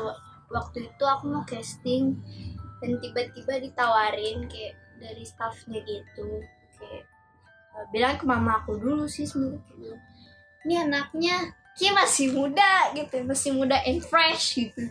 waktu 0.49 0.89
itu 0.89 1.03
aku 1.05 1.29
mau 1.29 1.45
casting. 1.45 2.17
Dan 2.81 2.97
tiba-tiba 2.97 3.61
ditawarin 3.61 4.49
kayak 4.49 4.73
dari 4.97 5.21
staffnya 5.21 5.85
gitu. 5.85 6.41
Kayak 6.81 7.05
eh, 7.77 7.85
bilang 7.93 8.17
ke 8.17 8.25
mama 8.25 8.65
aku 8.65 8.81
dulu 8.81 9.05
sih 9.05 9.29
sebenarnya 9.29 9.61
kayak 9.69 9.77
bilang, 9.77 10.01
ini 10.65 10.73
anaknya 10.81 11.37
kayak 11.77 11.93
masih 11.93 12.33
muda 12.33 12.73
gitu 12.97 13.21
masih 13.21 13.53
muda 13.53 13.77
and 13.85 14.01
fresh 14.01 14.57
gitu. 14.57 14.89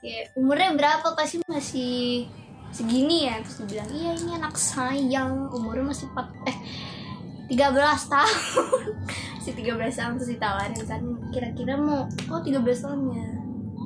Kayak 0.00 0.32
umurnya 0.32 0.72
berapa 0.72 1.12
pasti 1.12 1.44
masih 1.44 2.24
segini 2.72 3.26
ya 3.26 3.40
terus 3.40 3.64
dia 3.64 3.68
bilang 3.80 3.90
iya 3.96 4.10
ini 4.16 4.30
anak 4.36 4.54
sayang 4.54 5.48
umurnya 5.50 5.90
masih 5.90 6.06
4 6.12 6.50
eh 6.52 6.58
13 7.48 8.12
tahun. 8.12 8.92
Si 9.48 9.56
13 9.56 9.80
tahun 9.80 10.20
terus 10.20 10.28
ditawarin 10.36 10.76
kan 10.84 11.00
kira-kira 11.32 11.72
mau 11.80 12.04
oh 12.28 12.40
13 12.44 12.60
tahun 12.60 13.00
ya? 13.16 13.28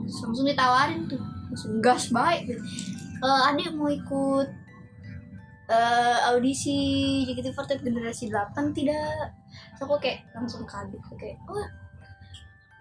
Terus 0.03 0.19
langsung 0.27 0.47
ditawarin 0.51 1.01
tuh 1.07 1.23
langsung 1.23 1.79
gas 1.79 2.11
baik. 2.11 2.51
Eh, 3.23 3.41
adik 3.47 3.71
mau 3.79 3.87
ikut 3.87 4.49
eh, 5.71 6.19
audisi 6.35 6.75
JKT48 7.31 7.79
generasi 7.87 8.27
8 8.27 8.75
tidak? 8.75 9.39
Terus 9.79 9.81
aku 9.87 9.95
kayak 10.03 10.27
langsung 10.35 10.67
kaget 10.67 10.99
kayak 11.15 11.39
oh 11.47 11.63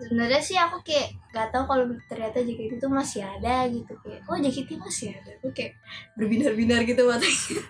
sebenarnya 0.01 0.41
sih 0.41 0.57
aku 0.57 0.81
kayak 0.81 1.13
gak 1.29 1.53
tahu 1.53 1.69
kalau 1.69 1.85
ternyata 2.09 2.41
JKT 2.41 2.81
itu 2.81 2.89
masih 2.89 3.21
ada 3.21 3.69
gitu 3.69 3.93
kayak 4.01 4.25
oh 4.25 4.37
JKT 4.41 4.81
masih 4.81 5.13
ada. 5.13 5.29
Aku 5.37 5.53
kayak 5.53 5.77
berbinar-binar 6.17 6.81
gitu 6.89 7.05
matanya. 7.05 7.61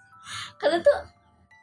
Karena 0.60 0.82
tuh 0.82 0.98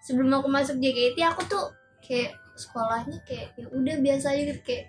sebelum 0.07 0.31
aku 0.39 0.47
masuk 0.47 0.79
JKT 0.79 1.19
aku 1.27 1.41
tuh 1.51 1.65
kayak 1.99 2.39
sekolahnya 2.55 3.19
kayak 3.27 3.51
ya 3.59 3.67
udah 3.67 3.95
biasa 3.99 4.31
aja 4.31 4.41
gitu. 4.47 4.61
Kayak 4.63 4.85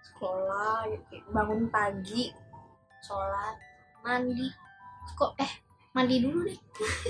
sekolah 0.00 0.88
kayak 1.12 1.24
bangun 1.28 1.68
pagi 1.68 2.32
sholat 3.04 3.56
mandi. 4.00 4.48
Kok 5.12 5.36
eh 5.36 5.52
mandi 5.92 6.16
dulu 6.24 6.48
deh. 6.48 6.58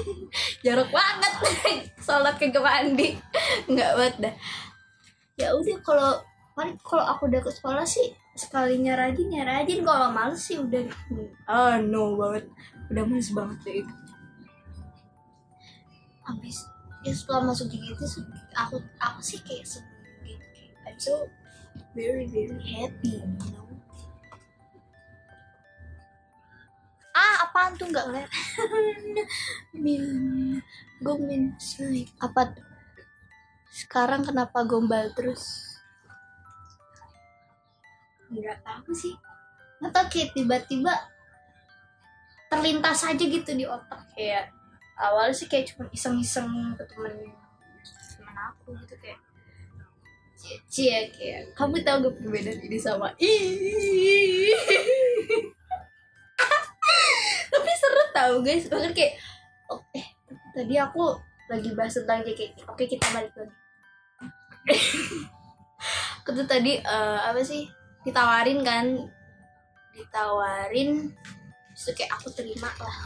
Jorok 0.67 0.91
banget. 0.91 1.33
Sholat 2.07 2.35
ke 2.41 2.59
mandi. 2.59 3.15
Nggak 3.71 3.91
banget 3.95 4.17
dah. 4.19 4.35
Ya 5.39 5.55
udah 5.55 5.79
kalau 5.87 6.13
paling 6.59 6.75
kalau 6.83 7.07
aku 7.07 7.31
udah 7.31 7.39
ke 7.39 7.55
sekolah 7.55 7.87
sih 7.87 8.11
sekalinya 8.35 8.99
rajin 8.99 9.31
ya 9.31 9.47
rajin 9.47 9.87
kalau 9.87 10.11
males 10.11 10.43
sih 10.43 10.59
udah. 10.59 10.91
Ah 11.47 11.79
no 11.79 12.19
banget. 12.19 12.51
Udah 12.91 13.05
males 13.07 13.31
banget 13.31 13.59
deh 13.63 13.75
itu. 13.87 13.95
Habis 16.27 16.67
ya 17.07 17.15
setelah 17.15 17.55
masuk 17.55 17.71
sih, 17.71 18.27
aku 18.59 18.83
aku 18.99 19.21
sih 19.23 19.39
kayak 19.47 19.63
seneng 19.63 20.03
gitu 20.27 20.43
kayak 20.51 20.75
I'm 20.83 20.99
so 20.99 21.31
very 21.95 22.27
very 22.27 22.59
happy 22.59 23.23
you 23.23 23.31
know. 23.55 23.71
Ah 27.15 27.47
apaan 27.47 27.79
tuh? 27.79 27.87
Nggak 27.87 28.11
ngeliat 28.11 28.31
min 31.23 31.55
say 31.63 32.03
apa 32.19 32.51
tuh? 32.51 32.67
sekarang 33.69 34.25
kenapa 34.25 34.65
gombal 34.65 35.13
terus 35.15 35.68
nggak 38.33 38.59
tahu 38.65 38.91
sih. 38.93 39.15
Tahu 39.79 40.07
kayak 40.11 40.35
tiba-tiba 40.35 40.95
terlintas 42.49 43.05
aja 43.05 43.25
gitu 43.25 43.51
di 43.55 43.65
otak. 43.65 44.03
Kayak 44.17 44.53
awalnya 44.99 45.35
sih 45.35 45.47
kayak 45.47 45.71
cuma 45.73 45.87
iseng-iseng 45.95 46.75
ke 46.75 46.85
temen 46.91 47.15
temen 48.19 48.37
aku 48.51 48.75
gitu 48.83 48.95
kayak 48.99 49.19
cie 50.35 50.59
cie 50.67 50.99
kayak 51.15 51.55
kamu 51.55 51.83
tahu 51.87 52.11
gak 52.11 52.15
perbedaan 52.19 52.59
ini 52.67 52.79
sama 52.79 53.15
ih 53.23 54.51
tapi 57.55 57.71
seru 57.79 58.05
tau 58.11 58.35
guys 58.43 58.67
bahkan 58.67 58.91
kayak 58.91 59.19
oh, 59.71 59.83
eh 59.95 60.07
tadi 60.55 60.75
aku 60.79 61.15
lagi 61.49 61.71
bahas 61.79 61.95
tentang 61.97 62.27
JKT 62.27 62.67
oke 62.69 62.85
kita 62.85 63.07
balik 63.15 63.33
lagi. 63.33 63.57
Aku 66.21 66.37
tuh 66.37 66.45
tadi 66.45 66.77
eh, 66.77 67.21
apa 67.25 67.41
sih 67.41 67.65
ditawarin 68.09 68.61
kan? 68.65 68.87
Ditawarin 69.93 71.13
terus 71.77 71.95
kayak 71.95 72.11
aku 72.17 72.33
terima 72.33 72.73
lah. 72.81 72.99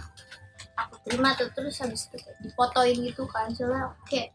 Aku 0.87 0.95
terima 1.05 1.35
tuh 1.37 1.51
terus 1.53 1.77
habis 1.83 2.09
itu 2.09 2.17
kayak 2.17 2.39
difotoin 2.41 2.97
gitu 3.03 3.27
kan. 3.27 3.51
Soalnya 3.53 3.93
kayak 4.07 4.33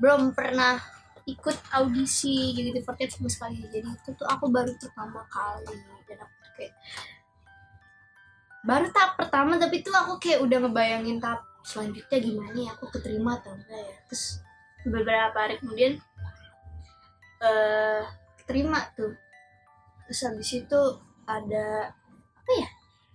belum 0.00 0.32
pernah 0.32 0.80
ikut 1.28 1.56
audisi 1.76 2.56
jadi 2.56 2.72
di 2.72 2.82
sama 2.82 3.28
sekali. 3.28 3.60
Jadi 3.68 3.84
itu 3.84 4.10
tuh 4.16 4.26
aku 4.26 4.48
baru 4.48 4.72
pertama 4.80 5.22
kali. 5.28 5.76
Dan 6.08 6.18
aku 6.24 6.34
tuh 6.40 6.52
kayak 6.56 6.74
baru 8.66 8.86
tahap 8.90 9.12
pertama 9.14 9.54
tapi 9.60 9.86
tuh 9.86 9.94
aku 9.94 10.18
kayak 10.18 10.42
udah 10.42 10.58
ngebayangin 10.66 11.22
tahap 11.22 11.46
selanjutnya 11.62 12.18
gimana 12.18 12.58
ya 12.58 12.70
aku 12.74 12.90
keterima 12.90 13.38
atau 13.38 13.54
enggak 13.54 13.82
ya. 13.84 13.96
Terus 14.10 14.24
beberapa 14.88 15.36
hari 15.36 15.60
kemudian 15.60 16.00
eh 17.38 18.02
terima 18.48 18.82
tuh 18.96 19.14
terus 20.08 20.24
habis 20.24 20.50
itu 20.56 20.80
ada 21.28 21.92
apa 22.32 22.52
ya 22.56 22.68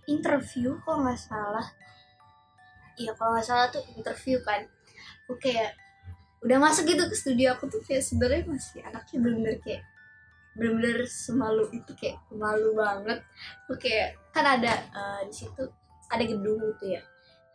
interview 0.06 0.78
kok 0.86 0.94
nggak 0.94 1.18
salah. 1.18 1.66
Iya 2.94 3.10
kalau 3.18 3.34
nggak 3.34 3.46
salah 3.46 3.66
tuh 3.74 3.82
interview 3.98 4.38
kan. 4.46 4.62
Aku 5.26 5.34
kayak 5.42 5.74
udah 6.44 6.60
masuk 6.60 6.86
gitu 6.86 7.02
ke 7.08 7.16
studio 7.16 7.56
aku 7.56 7.66
tuh 7.66 7.82
kayak 7.82 8.04
sebenarnya 8.04 8.46
masih 8.46 8.80
anaknya 8.84 9.16
bener-bener 9.18 9.56
kayak 9.64 9.82
bener-bener 10.54 11.02
semalu 11.10 11.66
itu 11.74 11.92
kayak 11.98 12.22
malu 12.30 12.78
banget. 12.78 13.18
Aku 13.66 13.74
kayak 13.74 14.14
kan 14.30 14.46
ada 14.46 14.72
eh, 14.78 15.20
di 15.26 15.34
situ 15.34 15.64
ada 16.06 16.22
gedung 16.22 16.62
gitu 16.62 16.94
ya. 16.94 17.02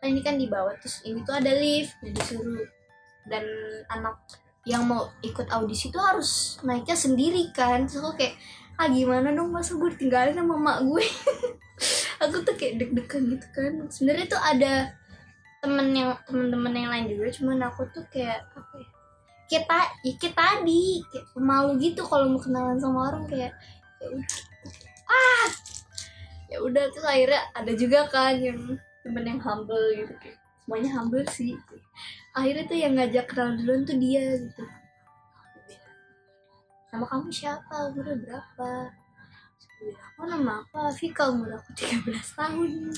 Kan 0.04 0.12
ini 0.12 0.20
kan 0.20 0.36
di 0.36 0.52
bawah 0.52 0.76
terus 0.76 1.00
ini 1.08 1.24
tuh 1.24 1.32
ada 1.32 1.52
lift 1.56 1.96
nah 2.04 2.12
disuruh. 2.12 2.68
Dan 3.24 3.44
anak 3.88 4.20
yang 4.68 4.84
mau 4.84 5.08
ikut 5.24 5.48
audisi 5.48 5.88
tuh 5.88 6.02
harus 6.02 6.60
naiknya 6.66 6.98
sendiri 6.98 7.48
kan. 7.56 7.88
Terus 7.88 8.04
aku 8.04 8.20
kayak 8.20 8.36
ah 8.80 8.88
gimana 8.88 9.36
dong 9.36 9.52
masa 9.52 9.76
gue 9.76 9.92
ditinggalin 9.92 10.32
sama 10.32 10.56
mak 10.56 10.78
gue 10.88 11.04
aku 12.24 12.36
tuh 12.48 12.54
kayak 12.56 12.80
deg-degan 12.80 13.22
gitu 13.36 13.46
kan. 13.52 13.72
Sebenarnya 13.92 14.26
tuh 14.32 14.40
ada 14.40 14.72
temen 15.60 15.92
yang 15.92 16.16
temen-temen 16.24 16.72
yang 16.72 16.88
lain 16.88 17.06
juga 17.12 17.28
cuman 17.36 17.68
aku 17.68 17.84
tuh 17.92 18.04
kayak 18.08 18.40
apa 18.56 18.74
ya 18.80 18.88
kayak 19.50 19.88
ya 20.00 20.12
kayak 20.16 20.32
tadi 20.32 21.04
kayak 21.12 21.26
malu 21.36 21.76
gitu 21.76 22.00
kalau 22.08 22.32
mau 22.32 22.40
kenalan 22.40 22.80
sama 22.80 23.12
orang 23.12 23.28
kayak 23.28 23.52
ya 24.00 24.08
ah 25.12 25.48
ya 26.48 26.56
udah. 26.64 26.88
Terus 26.88 27.04
akhirnya 27.04 27.42
ada 27.52 27.72
juga 27.76 28.08
kan 28.08 28.40
yang 28.40 28.80
temen 29.04 29.24
yang 29.28 29.40
humble 29.44 29.92
gitu 29.92 30.12
kayak 30.24 30.40
semuanya 30.64 30.90
humble 30.96 31.24
sih. 31.28 31.52
Akhirnya 32.32 32.64
tuh 32.64 32.78
yang 32.80 32.96
ngajak 32.96 33.28
kenal 33.28 33.60
duluan 33.60 33.84
tuh 33.84 34.00
dia 34.00 34.40
gitu 34.40 34.64
nama 36.90 37.04
kamu 37.06 37.30
siapa? 37.30 37.90
Umurnya 37.90 38.16
berapa? 38.18 38.70
Aku 40.12 40.28
nama 40.28 40.60
apa? 40.60 40.92
Vika 40.92 41.30
umur 41.30 41.54
aku 41.56 41.70
13 41.72 42.10
tahun. 42.36 42.92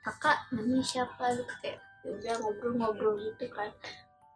Kakak 0.00 0.48
namanya 0.54 0.84
siapa? 0.84 1.34
Gitu 1.34 1.54
kayak 1.64 1.78
ya 2.00 2.08
udah 2.16 2.34
ngobrol-ngobrol 2.40 3.16
gitu 3.20 3.48
kan. 3.52 3.68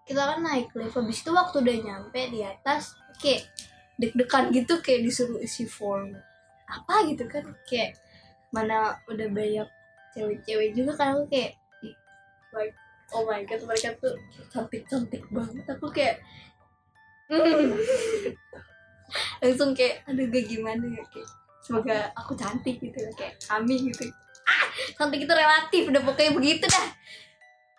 Kita 0.05 0.21
kan 0.21 0.45
naik 0.45 0.69
lift 0.77 0.97
habis 0.97 1.25
itu 1.25 1.33
waktu 1.33 1.64
udah 1.64 1.77
nyampe 1.81 2.21
di 2.29 2.45
atas 2.45 2.93
kayak 3.17 3.49
deg-degan 3.97 4.53
gitu 4.53 4.77
kayak 4.85 5.01
disuruh 5.09 5.40
isi 5.40 5.64
form. 5.64 6.12
Apa 6.69 7.09
gitu 7.09 7.25
kan 7.25 7.45
kayak 7.64 7.97
mana 8.53 9.01
udah 9.09 9.29
banyak 9.33 9.69
cewek-cewek 10.12 10.77
juga 10.77 10.93
kan 10.95 11.17
aku 11.17 11.25
kayak 11.33 11.57
like 12.55 12.77
oh 13.11 13.27
my 13.27 13.43
god 13.49 13.62
mereka 13.67 13.97
tuh 13.97 14.14
cantik-cantik 14.53 15.25
banget. 15.33 15.64
Aku 15.73 15.88
kayak. 15.88 16.21
Langsung 19.40 19.77
kayak 19.77 20.05
aduh 20.09 20.27
gak 20.29 20.45
gimana 20.49 20.85
ya? 20.88 21.03
Kayak 21.11 21.31
semoga 21.64 21.97
aku 22.17 22.33
cantik 22.37 22.77
gitu 22.81 22.99
ya. 22.99 23.11
Kayak 23.17 23.35
kami 23.45 23.93
gitu. 23.93 24.09
Ah 24.45 24.64
cantik 24.97 25.25
itu 25.25 25.33
relatif 25.33 25.83
udah 25.88 26.03
pokoknya 26.05 26.33
begitu 26.37 26.64
dah. 26.69 26.87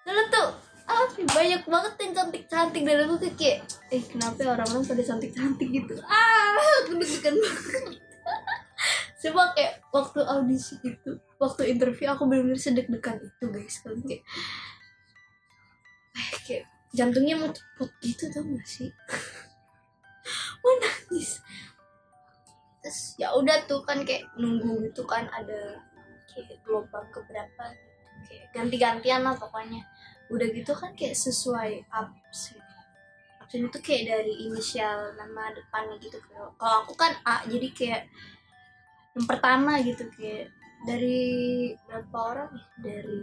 Dulu 0.06 0.24
tuh 0.30 0.50
ya, 0.86 1.26
banyak 1.26 1.64
banget 1.66 1.94
yang 1.98 2.14
cantik 2.14 2.44
cantik 2.46 2.82
dan 2.86 3.06
aku 3.06 3.16
tuh 3.18 3.32
kayak 3.34 3.66
eh 3.90 4.04
kenapa 4.06 4.38
ya 4.42 4.50
orang-orang 4.54 4.86
pada 4.86 5.04
cantik 5.04 5.32
cantik 5.34 5.70
gitu? 5.72 5.96
Ah 6.06 6.56
aku 6.86 7.02
deg-degan 7.02 7.36
banget. 7.36 7.84
Coba 9.26 9.42
kayak 9.58 9.82
waktu 9.90 10.20
audisi 10.22 10.78
itu 10.86 11.18
waktu 11.42 11.74
interview 11.74 12.08
aku 12.14 12.30
benar-benar 12.30 12.62
sedek-degan 12.62 13.18
itu 13.22 13.46
guys. 13.50 13.76
Kan 13.82 13.98
kayak 14.06 14.22
eh, 16.14 16.30
kayak 16.46 16.64
jantungnya 16.94 17.36
mau 17.42 17.50
cepet 17.50 17.90
gitu 18.06 18.24
tau 18.32 18.46
gak 18.46 18.68
sih? 18.68 18.90
Mau 20.66 20.74
nangis 21.06 21.42
terus 22.86 23.18
ya 23.18 23.34
udah 23.34 23.66
tuh 23.66 23.82
kan 23.82 24.06
kayak 24.06 24.30
nunggu 24.38 24.86
gitu 24.86 25.02
kan 25.10 25.26
ada 25.34 25.82
kayak 26.30 26.62
gelombang 26.62 27.10
keberapa 27.10 27.64
gitu. 27.74 27.98
kayak 28.30 28.46
ganti-gantian 28.54 29.26
lah 29.26 29.34
pokoknya. 29.34 29.82
Udah 30.30 30.46
gitu 30.54 30.70
kan 30.78 30.94
kayak 30.94 31.18
sesuai 31.18 31.82
absen 31.90 32.62
absen 33.42 33.66
itu 33.66 33.78
kayak 33.82 34.04
dari 34.14 34.34
inisial 34.46 35.18
nama 35.18 35.50
depannya 35.58 35.98
gitu. 35.98 36.22
Kalau 36.62 36.86
aku 36.86 36.94
kan 36.94 37.18
A 37.26 37.42
jadi 37.50 37.74
kayak 37.74 38.04
yang 39.18 39.26
pertama 39.26 39.82
gitu 39.82 40.06
kayak 40.14 40.54
dari 40.86 41.74
berapa 41.90 42.18
orang 42.22 42.50
ya? 42.54 42.66
Dari, 42.86 43.22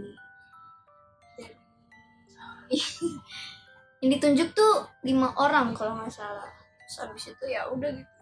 dari 1.39 2.79
yang 4.03 4.11
ditunjuk 4.19 4.49
tuh 4.59 4.91
lima 5.07 5.31
orang 5.39 5.71
kalau 5.71 5.95
nggak 6.03 6.11
salah 6.11 6.62
terus 6.93 7.09
abis 7.09 7.33
itu 7.33 7.45
ya 7.49 7.65
udah 7.73 7.89
gitu. 7.89 8.13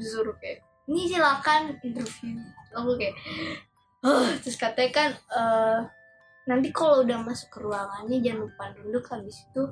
Disuruh 0.00 0.32
kayak 0.40 0.64
ini 0.88 1.12
silakan. 1.12 1.76
Interview. 1.84 2.40
Aku 2.72 2.96
kayak 2.96 3.12
"Huh," 4.00 4.32
terus 4.40 4.56
katanya 4.56 4.90
kan 4.96 5.10
eh, 5.12 5.78
nanti 6.48 6.72
kalau 6.72 7.04
udah 7.04 7.20
masuk 7.20 7.52
ke 7.52 7.58
ruangannya 7.60 8.16
jangan 8.24 8.48
lupa 8.48 8.64
duduk 8.72 9.04
habis 9.12 9.44
itu 9.44 9.62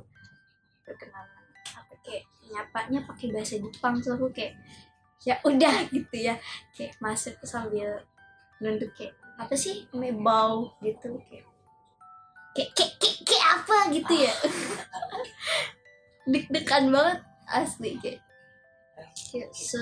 perkenalan 0.85 1.33
apa 1.73 1.95
kayak 2.05 2.29
nyapanya 2.53 3.09
pakai 3.09 3.33
bahasa 3.33 3.57
Jepang. 3.57 4.05
Terus 4.05 4.21
aku 4.21 4.29
kayak 4.37 4.53
ya 5.25 5.41
udah 5.49 5.89
gitu 5.89 6.17
ya. 6.21 6.37
Kayak 6.77 6.93
masuk 7.01 7.41
sambil 7.49 8.05
nunduk 8.61 8.93
kayak 8.93 9.17
apa 9.41 9.57
sih? 9.57 9.89
Namanya 9.97 10.15
bau 10.21 10.77
gitu 10.85 11.17
kayak 11.25 11.49
kayak 12.53 12.71
kayak 12.77 12.93
kayak, 13.01 13.19
kayak 13.25 13.47
apa 13.57 13.79
gitu 13.97 14.15
ya. 14.29 14.35
Deg-degan 16.37 16.93
banget 16.93 17.28
asli 17.49 17.97
kayak 17.97 18.21
kayak 19.33 19.51
se 19.57 19.81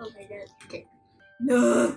oh 0.00 0.08
my 0.12 0.24
god 0.28 0.50
kayak 0.68 0.86
no. 1.40 1.96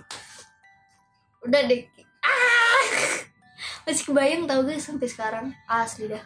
Udah 1.44 1.60
deh 1.68 1.84
ah! 2.24 2.84
Masih 3.84 4.04
kebayang 4.08 4.48
tau 4.48 4.64
gak 4.64 4.80
sampai 4.80 5.04
sekarang. 5.04 5.46
Asli 5.68 6.08
dah. 6.08 6.24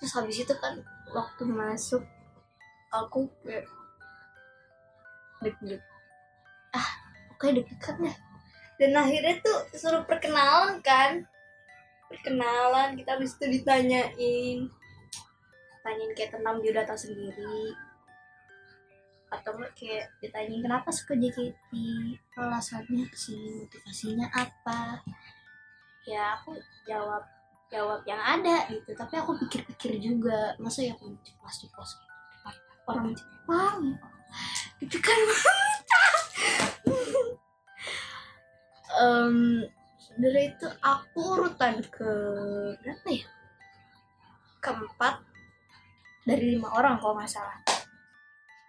Terus 0.00 0.16
habis 0.16 0.40
itu 0.40 0.54
kan 0.56 0.80
waktu 1.12 1.44
masuk 1.44 2.00
aku 2.88 3.28
kayak 3.44 3.68
deg-deg 5.44 5.82
ah 6.72 6.88
oke 7.36 7.44
deg-degan 7.52 8.08
dah. 8.08 8.16
Dan 8.80 8.96
akhirnya 8.96 9.36
tuh 9.44 9.68
suruh 9.76 10.08
perkenalan 10.08 10.80
kan. 10.80 11.28
Perkenalan 12.08 12.96
kita 12.96 13.20
habis 13.20 13.36
itu 13.36 13.60
ditanyain 13.60 14.72
tanyain 15.80 16.12
kayak 16.16 16.36
tentang 16.36 16.60
biodata 16.60 16.94
sendiri. 16.96 17.74
Atau 19.30 19.54
kayak 19.78 20.10
ditanyain 20.18 20.62
kenapa 20.62 20.90
suka 20.90 21.14
JKT 21.14 21.70
alasannya 22.34 23.06
sih 23.14 23.38
motivasinya 23.62 24.26
apa? 24.34 25.00
Ya 26.04 26.34
aku 26.40 26.58
jawab 26.88 27.22
jawab 27.70 28.02
yang 28.04 28.18
ada 28.18 28.66
gitu. 28.68 28.90
Tapi 28.92 29.14
aku 29.16 29.38
pikir-pikir 29.46 30.02
juga 30.02 30.58
masa 30.58 30.82
ya 30.82 30.92
aku 30.98 31.14
ceplas 31.22 31.62
ceplos 31.62 31.90
gitu? 31.94 32.10
Orang 32.90 33.14
Jepang 33.14 33.96
itu 34.82 34.98
kan? 34.98 35.20
Um, 39.00 39.64
dari 40.20 40.52
itu 40.52 40.68
aku 40.84 41.40
urutan 41.40 41.80
ke 41.88 42.10
berapa 42.84 43.08
ya? 43.08 43.28
Keempat 44.60 45.24
dari 46.30 46.54
lima 46.54 46.70
orang 46.70 47.02
kalau 47.02 47.18
nggak 47.18 47.26
salah. 47.26 47.58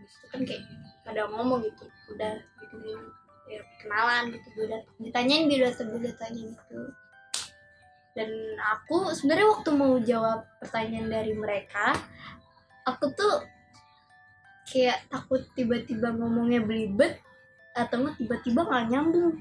Itu 0.02 0.26
kan 0.34 0.42
kayak 0.42 0.66
ada 1.06 1.30
ngomong 1.30 1.62
gitu 1.62 1.86
udah 2.14 2.34
gitu 2.62 2.76
ya 3.52 3.62
kenalan 3.84 4.32
gitu 4.32 4.48
udah 4.64 4.82
ditanyain 5.02 5.46
dia 5.46 5.70
udah 5.70 5.86
udah 6.02 6.14
tanya 6.18 6.42
gitu. 6.50 6.80
Dan 8.12 8.30
aku 8.60 9.14
sebenarnya 9.16 9.48
waktu 9.48 9.70
mau 9.72 9.94
jawab 10.02 10.44
pertanyaan 10.60 11.08
dari 11.08 11.32
mereka 11.32 11.96
aku 12.84 13.14
tuh 13.14 13.46
kayak 14.68 15.06
takut 15.12 15.44
tiba-tiba 15.54 16.12
ngomongnya 16.16 16.64
belibet 16.64 17.20
atau 17.76 18.04
nggak 18.04 18.18
tiba-tiba 18.20 18.68
nggak 18.68 18.88
nyambung. 18.92 19.36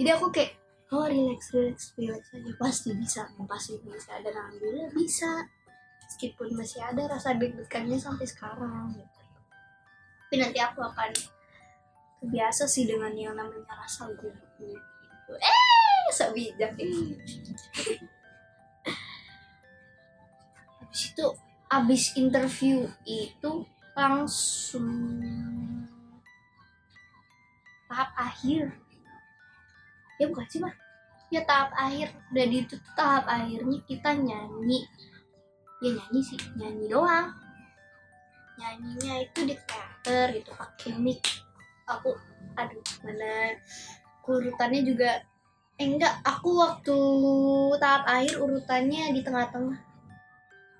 Jadi 0.00 0.10
aku 0.16 0.26
kayak 0.32 0.56
oh 0.90 1.06
relax 1.06 1.52
relax 1.52 1.78
relax 1.96 2.22
aja. 2.34 2.52
Pasti 2.56 2.90
bisa 2.96 3.20
pasti 3.48 3.76
bisa. 3.84 4.12
Dan 4.24 4.34
alhamdulillah 4.36 4.90
bisa 4.92 5.44
meskipun 6.10 6.58
masih 6.58 6.82
ada 6.82 7.06
rasa 7.06 7.38
deg-degannya 7.38 7.94
sampai 7.94 8.26
sekarang 8.26 8.98
gitu. 8.98 9.22
Tapi 10.26 10.34
nanti 10.42 10.58
aku 10.58 10.82
akan 10.82 11.14
terbiasa 12.18 12.66
sih 12.66 12.82
dengan 12.90 13.14
yang 13.14 13.38
namanya 13.38 13.78
rasa 13.78 14.10
gugup 14.18 14.34
gitu. 14.58 15.32
Eh 15.38 16.10
sebijak 16.10 16.74
eh. 16.82 16.90
habis 20.82 21.14
itu 21.14 21.26
habis 21.70 22.10
interview 22.18 22.90
itu 23.06 23.62
langsung 23.94 24.90
tahap 27.86 28.10
akhir. 28.18 28.74
Ya 30.18 30.26
bukan 30.26 30.46
sih 30.50 30.58
mah 30.58 30.74
ya 31.30 31.46
tahap 31.46 31.70
akhir. 31.78 32.10
Di 32.34 32.42
itu 32.50 32.74
tahap 32.98 33.30
akhirnya 33.30 33.78
kita 33.86 34.10
nyanyi 34.18 34.90
ya 35.80 35.90
nyanyi 35.96 36.20
sih 36.20 36.40
nyanyi 36.56 36.86
doang. 36.92 37.32
Nyanyinya 38.60 39.24
itu 39.24 39.40
di 39.48 39.54
teater 39.56 40.36
gitu 40.36 40.52
pakai 40.52 40.92
mic 41.00 41.24
aku 41.88 42.14
aduh 42.54 42.84
mana 43.02 43.56
urutannya 44.30 44.86
juga 44.86 45.10
eh 45.80 45.88
enggak 45.90 46.22
aku 46.22 46.54
waktu 46.54 46.96
tahap 47.82 48.06
akhir 48.06 48.36
urutannya 48.38 49.10
di 49.10 49.20
tengah-tengah. 49.26 49.80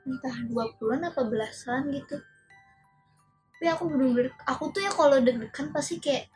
Entah 0.06 0.36
20-an 0.46 1.10
apa 1.10 1.22
belasan 1.26 1.90
gitu. 1.90 2.20
Tapi 3.56 3.66
aku 3.68 3.90
bener-bener 3.90 4.30
aku 4.46 4.70
tuh 4.70 4.84
ya 4.84 4.92
kalau 4.94 5.18
deg-degan 5.18 5.72
pasti 5.74 5.98
kayak 5.98 6.28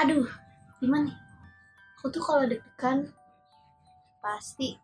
aduh 0.00 0.26
gimana 0.82 1.12
nih? 1.12 1.18
Aku 2.00 2.10
tuh 2.10 2.24
kalau 2.24 2.48
deg-degan 2.48 3.12
pasti 4.24 4.74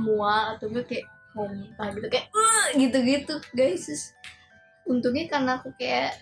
mual 0.00 0.56
atau 0.56 0.72
gue 0.72 0.82
kayak 0.86 1.15
muntah 1.36 1.92
gitu 1.92 2.08
kayak 2.08 2.26
"Uh," 2.32 2.66
gitu-gitu 2.80 3.36
guys 3.52 4.16
untungnya 4.86 5.26
karena 5.28 5.58
aku 5.60 5.74
kayak 5.76 6.16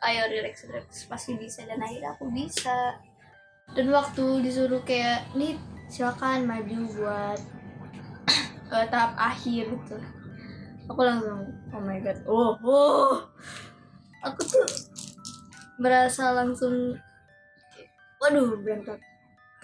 ayo 0.00 0.26
relax 0.28 0.66
relax 0.66 1.06
pasti 1.06 1.38
bisa. 1.38 1.64
Dan 1.64 1.80
akhirnya 1.80 2.12
aku 2.16 2.28
bisa. 2.32 2.98
Dan 3.70 3.94
waktu 3.94 4.42
disuruh 4.42 4.82
kayak 4.82 5.30
nih 5.38 5.54
silakan 5.86 6.46
maju 6.46 6.78
buat 6.98 7.40
eh, 8.74 8.86
tahap 8.90 9.14
akhir 9.14 9.70
gitu. 9.70 9.96
Aku 10.90 11.00
langsung 11.06 11.46
oh 11.70 11.82
my 11.82 11.98
god. 12.02 12.18
Oh 12.26 12.58
oh. 12.66 13.16
Aku 14.26 14.40
tuh 14.44 14.66
berasa 15.80 16.36
langsung 16.36 16.98
waduh 18.20 18.52
berantak 18.60 19.00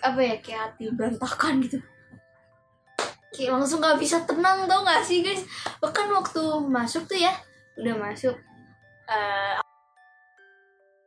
apa 0.01 0.17
ya 0.17 0.37
kayak 0.41 0.61
hati 0.73 0.89
berantakan 0.89 1.61
gitu 1.61 1.77
kayak 3.37 3.53
langsung 3.53 3.85
gak 3.85 4.01
bisa 4.01 4.25
tenang 4.25 4.65
tau 4.65 4.81
gak 4.81 5.05
sih 5.05 5.21
guys? 5.21 5.45
Bahkan 5.85 6.09
waktu 6.09 6.41
masuk 6.73 7.05
tuh 7.05 7.21
ya 7.21 7.37
udah 7.77 7.93
masuk 8.01 8.33
eh, 9.13 9.61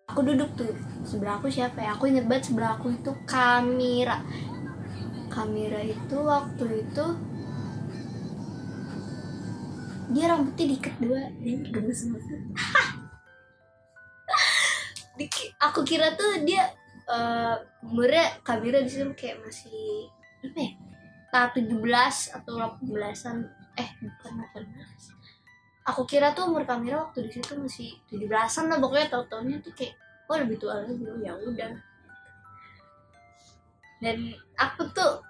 aku 0.06 0.22
duduk 0.22 0.54
tuh 0.54 0.70
sebelah 1.02 1.42
aku 1.42 1.50
siapa 1.50 1.82
ya? 1.82 1.98
Aku 1.98 2.06
inget 2.06 2.30
banget 2.30 2.54
sebelah 2.54 2.78
aku 2.78 2.94
itu 2.94 3.10
kamera 3.26 4.22
kamera 5.34 5.82
itu 5.82 6.18
waktu 6.22 6.86
itu 6.86 7.06
dia 10.10 10.26
rambutnya 10.26 10.66
diikat 10.74 10.96
dua 11.02 11.22
dia 11.42 11.58
gemes 11.70 12.06
banget. 12.10 12.42
Aku 15.60 15.84
kira 15.84 16.16
tuh 16.16 16.48
dia 16.48 16.72
eh 17.10 17.56
umurnya 17.82 18.38
kamera 18.46 18.86
di 18.86 18.90
situ 18.90 19.10
kayak 19.18 19.42
masih 19.42 20.08
apa 20.46 20.60
ya 20.62 20.72
tahap 21.30 21.58
17 21.58 21.78
atau 22.36 22.54
18-an 22.58 23.38
eh 23.78 23.90
bukan 24.02 24.34
18 24.54 25.20
aku 25.90 26.06
kira 26.06 26.38
tuh 26.38 26.50
umur 26.54 26.70
kamera 26.70 27.10
waktu 27.10 27.26
di 27.26 27.32
situ 27.34 27.58
masih 27.58 27.98
17-an 28.14 28.70
lah 28.70 28.78
pokoknya 28.78 29.08
tau 29.10 29.26
taunya 29.26 29.58
tuh 29.58 29.74
kayak 29.74 29.98
oh 30.30 30.38
lebih 30.38 30.58
tua 30.62 30.86
lagi. 30.86 30.94
Oh 31.10 31.18
ya 31.18 31.34
udah. 31.34 31.74
Dan 34.00 34.18
aku 34.56 34.86
tuh 34.94 35.26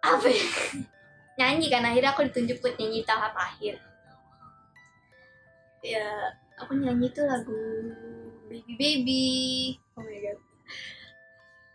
apa 0.00 0.26
ya? 0.26 0.46
Nyanyi 1.38 1.66
kan 1.68 1.84
akhirnya 1.84 2.14
aku 2.14 2.24
ditunjuk 2.30 2.62
buat 2.64 2.74
nyanyi 2.80 3.04
tahap 3.04 3.36
akhir. 3.36 3.76
Ya 5.84 6.08
aku 6.56 6.78
nyanyi 6.80 7.12
tuh 7.12 7.28
lagu 7.28 7.60
baby 8.48 8.72
baby. 8.80 9.28
Oh 9.98 10.02
my 10.02 10.18
god 10.24 10.38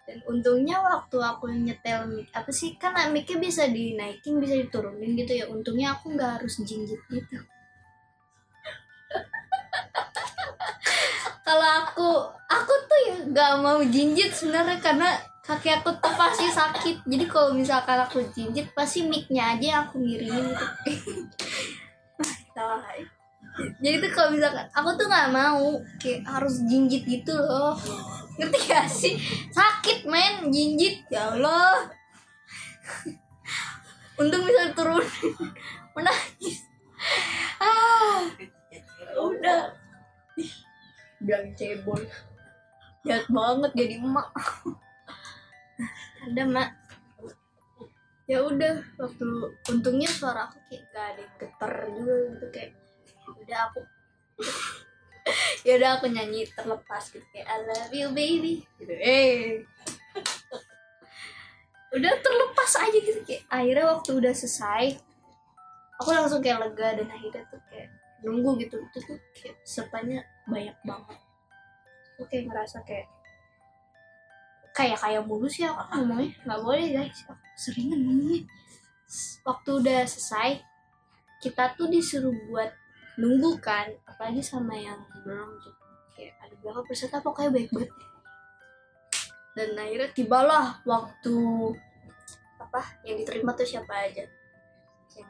dan 0.09 0.25
untungnya 0.25 0.81
waktu 0.81 1.21
aku 1.21 1.53
nyetel 1.53 2.09
mic 2.09 2.33
apa 2.33 2.49
sih 2.49 2.73
kan 2.81 2.97
micnya 3.13 3.37
bisa 3.37 3.69
dinaikin 3.69 4.41
bisa 4.41 4.57
diturunin 4.57 5.13
gitu 5.13 5.37
ya. 5.37 5.45
Untungnya 5.45 5.93
aku 5.93 6.17
nggak 6.17 6.41
harus 6.41 6.57
jinjit 6.65 6.97
gitu. 7.13 7.37
Kalau 11.45 11.69
aku 11.85 12.09
aku 12.49 12.73
tuh 12.89 12.99
ya 13.05 13.21
nggak 13.29 13.53
mau 13.61 13.77
jinjit 13.85 14.33
sebenarnya 14.33 14.81
karena 14.81 15.13
kaki 15.45 15.69
aku 15.77 15.93
tuh 16.01 16.13
pasti 16.17 16.49
sakit. 16.49 17.05
Jadi 17.05 17.25
kalau 17.29 17.53
misalkan 17.53 18.01
aku 18.01 18.25
jinjit 18.33 18.73
pasti 18.73 19.05
micnya 19.05 19.53
aja 19.53 19.65
yang 19.77 19.81
aku 19.85 20.01
miringin 20.01 20.57
gitu 20.89 21.45
jadi 23.83 23.95
tuh 24.03 24.11
kalau 24.15 24.29
misalkan 24.35 24.67
aku 24.71 24.89
tuh 24.99 25.05
nggak 25.07 25.29
mau 25.31 25.79
kayak 25.99 26.21
harus 26.27 26.63
jinjit 26.67 27.03
gitu 27.07 27.33
loh 27.35 27.75
ngerti 28.39 28.59
gak 28.71 28.87
sih? 28.87 29.13
Sakit 29.51 30.07
men. 30.07 30.47
Jinjit. 30.47 31.03
Ya 31.11 31.35
Allah. 31.35 31.91
Untung 34.15 34.47
bisa 34.47 34.71
turun. 34.71 35.03
Menangis. 35.95 36.63
Ah. 37.59 38.23
Udah. 39.19 39.75
Bilang 41.19 41.51
cebol. 41.59 41.99
Jahat 43.03 43.27
banget 43.27 43.71
jadi 43.75 43.95
emak. 43.99 44.27
Ada 46.23 46.43
mak. 46.47 46.71
Ya 48.29 48.45
udah 48.45 48.77
waktu 49.01 49.25
untungnya 49.73 50.05
suara 50.05 50.45
aku 50.45 50.61
kayak 50.69 50.83
gak 50.93 51.05
ada 51.17 51.23
geter 51.41 51.73
juga 51.97 52.13
gitu 52.29 52.45
kayak 52.53 52.71
udah 53.25 53.59
aku 53.73 53.81
ya 55.67 55.77
udah 55.79 55.89
aku 55.99 56.05
nyanyi 56.09 56.47
terlepas 56.51 57.11
gitu 57.11 57.25
kayak 57.33 57.47
I 57.47 57.57
love 57.65 57.93
you 57.93 58.07
baby. 58.11 58.63
Gitu 58.77 58.93
eh. 58.93 59.63
Udah 61.95 62.13
terlepas 62.21 62.71
aja 62.85 62.97
gitu 63.01 63.19
kayak 63.25 63.49
akhirnya 63.49 63.85
waktu 63.89 64.11
udah 64.13 64.29
selesai 64.29 65.01
aku 65.97 66.09
langsung 66.13 66.37
kayak 66.37 66.61
lega 66.61 67.01
dan 67.01 67.09
akhirnya 67.09 67.41
tuh 67.49 67.57
kayak 67.65 67.89
nunggu 68.21 68.61
gitu. 68.61 68.77
Itu 68.77 68.97
tuh 69.03 69.17
kayak 69.33 69.57
pesertanya 69.65 70.19
banyak 70.45 70.77
banget. 70.85 71.17
Aku 72.13 72.23
kayak 72.29 72.45
ngerasa 72.45 72.77
kayak 72.85 73.09
kayak 74.77 75.01
kayak 75.01 75.25
mulus 75.25 75.57
ya 75.57 75.73
aku 75.73 76.05
ngomongnya. 76.05 76.37
Nggak 76.45 76.61
boleh 76.61 76.87
guys. 76.93 77.19
Aku 77.25 77.43
seringan 77.57 77.99
ngomongnya. 78.05 78.45
Waktu 79.41 79.69
udah 79.81 79.99
selesai 80.05 80.61
kita 81.41 81.73
tuh 81.73 81.87
disuruh 81.89 82.35
buat 82.51 82.69
nunggu 83.19 83.59
kan 83.59 83.91
apalagi 84.07 84.39
sama 84.39 84.73
yang 84.79 85.03
belum 85.27 85.59
tuh. 85.59 85.75
Kayak 86.15 86.39
ada 86.39 86.55
berapa 86.63 86.81
peserta 86.87 87.19
pokoknya 87.19 87.51
baik 87.51 87.69
banget. 87.75 87.91
Dan 89.55 89.75
akhirnya 89.75 90.09
tibalah 90.15 90.79
waktu 90.87 91.35
apa 92.59 92.81
yang 93.03 93.19
diterima 93.19 93.51
tuh 93.51 93.67
siapa 93.67 93.91
aja. 94.07 94.23
Yang 95.11 95.29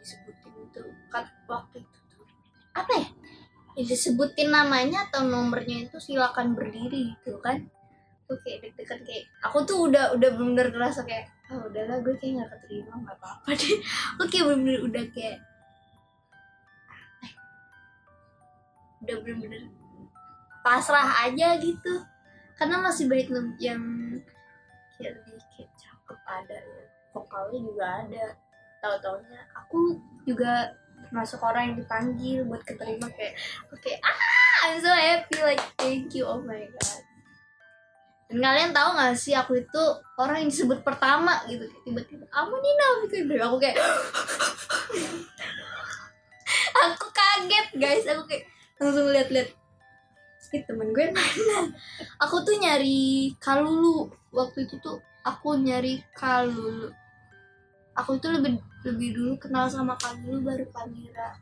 disebutin 0.00 0.54
itu 0.64 0.82
kan 1.12 1.28
waktu 1.44 1.84
itu 1.84 1.98
tuh. 2.08 2.24
Apa 2.72 2.92
ya? 2.96 3.08
Yang 3.76 3.86
disebutin 3.92 4.48
namanya 4.48 5.12
atau 5.12 5.28
nomornya 5.28 5.84
itu 5.84 6.00
silakan 6.00 6.56
berdiri 6.56 7.12
gitu 7.20 7.36
kan. 7.44 7.68
Tuh 8.24 8.40
kayak 8.42 8.64
deg-degan 8.64 9.04
kayak 9.04 9.28
aku 9.44 9.62
tuh 9.68 9.92
udah 9.92 10.16
udah 10.16 10.30
bener-bener 10.34 10.72
ngerasa 10.72 11.04
kayak 11.04 11.30
oh 11.52 11.68
udahlah 11.68 12.02
gue 12.02 12.16
kayak 12.18 12.42
nggak 12.42 12.50
keterima 12.58 12.92
nggak 12.96 13.16
apa-apa 13.20 13.50
deh. 13.54 13.76
Kayak 14.32 14.44
bener-bener 14.50 14.80
udah 14.82 15.04
kayak 15.14 15.36
udah 19.04 19.16
bener-bener 19.20 19.68
pasrah 20.64 21.28
aja 21.28 21.60
gitu. 21.62 22.02
Karena 22.56 22.80
masih 22.80 23.06
banyak 23.06 23.28
yang 23.60 23.82
kayak 24.96 25.20
kayak 25.52 25.70
cakep 25.76 26.18
ada 26.24 26.56
ya. 26.56 26.82
Vokalnya 27.12 27.60
juga 27.60 27.84
ada. 28.04 28.26
Tahu-taunya 28.80 29.40
aku 29.56 30.00
juga 30.26 30.72
termasuk 31.06 31.38
orang 31.44 31.70
yang 31.70 31.76
dipanggil 31.78 32.38
buat 32.48 32.64
keterima 32.64 33.06
kayak 33.14 33.36
oke 33.68 33.92
ah 34.00 34.18
I'm 34.66 34.80
so 34.80 34.90
happy 34.90 35.38
like 35.44 35.62
thank 35.78 36.10
you 36.16 36.26
oh 36.26 36.42
my 36.42 36.66
god. 36.66 37.00
Dan 38.26 38.42
kalian 38.42 38.74
tahu 38.74 38.98
gak 38.98 39.14
sih 39.14 39.38
aku 39.38 39.62
itu 39.62 39.82
orang 40.18 40.42
yang 40.42 40.50
disebut 40.50 40.82
pertama 40.82 41.46
gitu. 41.46 41.62
Tiba-tiba 41.86 42.26
kamu 42.26 42.54
Nina 42.58 42.86
gitu. 43.06 43.38
Aku 43.38 43.56
kayak 43.62 43.78
aku 46.90 47.06
kaget 47.14 47.68
guys. 47.78 48.02
Aku 48.10 48.26
kayak 48.26 48.50
langsung 48.80 49.08
lihat-lihat 49.12 49.50
Ih, 50.54 50.62
temen 50.62 50.94
gue. 50.94 51.10
Mana 51.10 51.74
aku 52.22 52.40
tuh 52.46 52.54
nyari 52.56 53.34
kalulu. 53.42 54.08
Waktu 54.30 54.64
itu 54.64 54.78
tuh 54.78 55.02
aku 55.26 55.58
nyari 55.58 56.00
kalulu. 56.14 56.94
Aku 57.98 58.16
itu 58.16 58.30
lebih 58.30 58.62
lebih 58.86 59.08
dulu 59.10 59.32
kenal 59.42 59.66
sama 59.66 59.98
kalulu 59.98 60.46
baru 60.46 60.64
kamera 60.70 61.34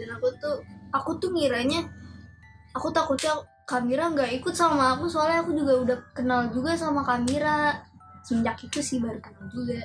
dan 0.00 0.16
aku 0.16 0.32
tuh 0.40 0.56
aku 0.96 1.10
tuh 1.20 1.28
ngiranya 1.36 1.84
aku 2.72 2.88
takutnya 2.88 3.36
kamera 3.68 4.08
nggak 4.08 4.32
ikut 4.40 4.56
sama 4.56 4.96
aku. 4.96 5.06
Soalnya 5.06 5.44
aku 5.44 5.52
juga 5.52 5.74
udah 5.76 5.98
kenal 6.16 6.48
juga 6.48 6.72
sama 6.74 7.04
kamera 7.04 7.84
semenjak 8.24 8.56
itu 8.64 8.80
sih 8.80 8.96
baru 8.96 9.20
kenal 9.20 9.46
juga. 9.52 9.84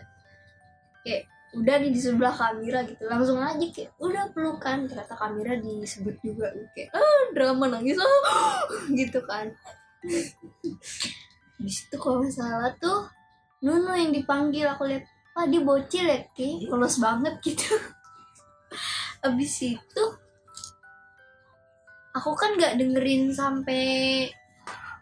Kayak 1.04 1.28
udah 1.56 1.76
nih 1.80 1.92
di 1.96 2.00
sebelah 2.04 2.36
kamera 2.36 2.84
gitu. 2.84 3.04
Langsung 3.08 3.40
aja 3.40 3.66
kayak 3.72 3.96
udah 3.98 4.24
pelukan. 4.36 4.86
Ternyata 4.92 5.16
kamera 5.16 5.56
disebut 5.56 6.16
juga 6.20 6.52
kayak 6.76 6.92
ah 6.92 7.24
drama 7.32 7.66
nangis 7.72 7.96
ah 7.98 8.60
gitu 9.00 9.20
kan. 9.24 9.48
Di 11.56 11.72
situ 11.72 11.96
kalau 11.96 12.22
nggak 12.22 12.36
salah 12.36 12.72
tuh 12.78 13.08
Nunu 13.64 13.96
yang 13.96 14.12
dipanggil 14.12 14.68
aku 14.68 14.86
lihat 14.86 15.08
wah 15.34 15.48
dia 15.48 15.64
bocil 15.64 16.06
ya 16.06 16.20
kayak 16.36 16.68
polos 16.68 17.00
banget 17.00 17.34
gitu. 17.42 17.72
Abis 19.26 19.54
itu 19.64 20.04
aku 22.16 22.32
kan 22.36 22.56
nggak 22.60 22.78
dengerin 22.80 23.32
sampai 23.32 24.28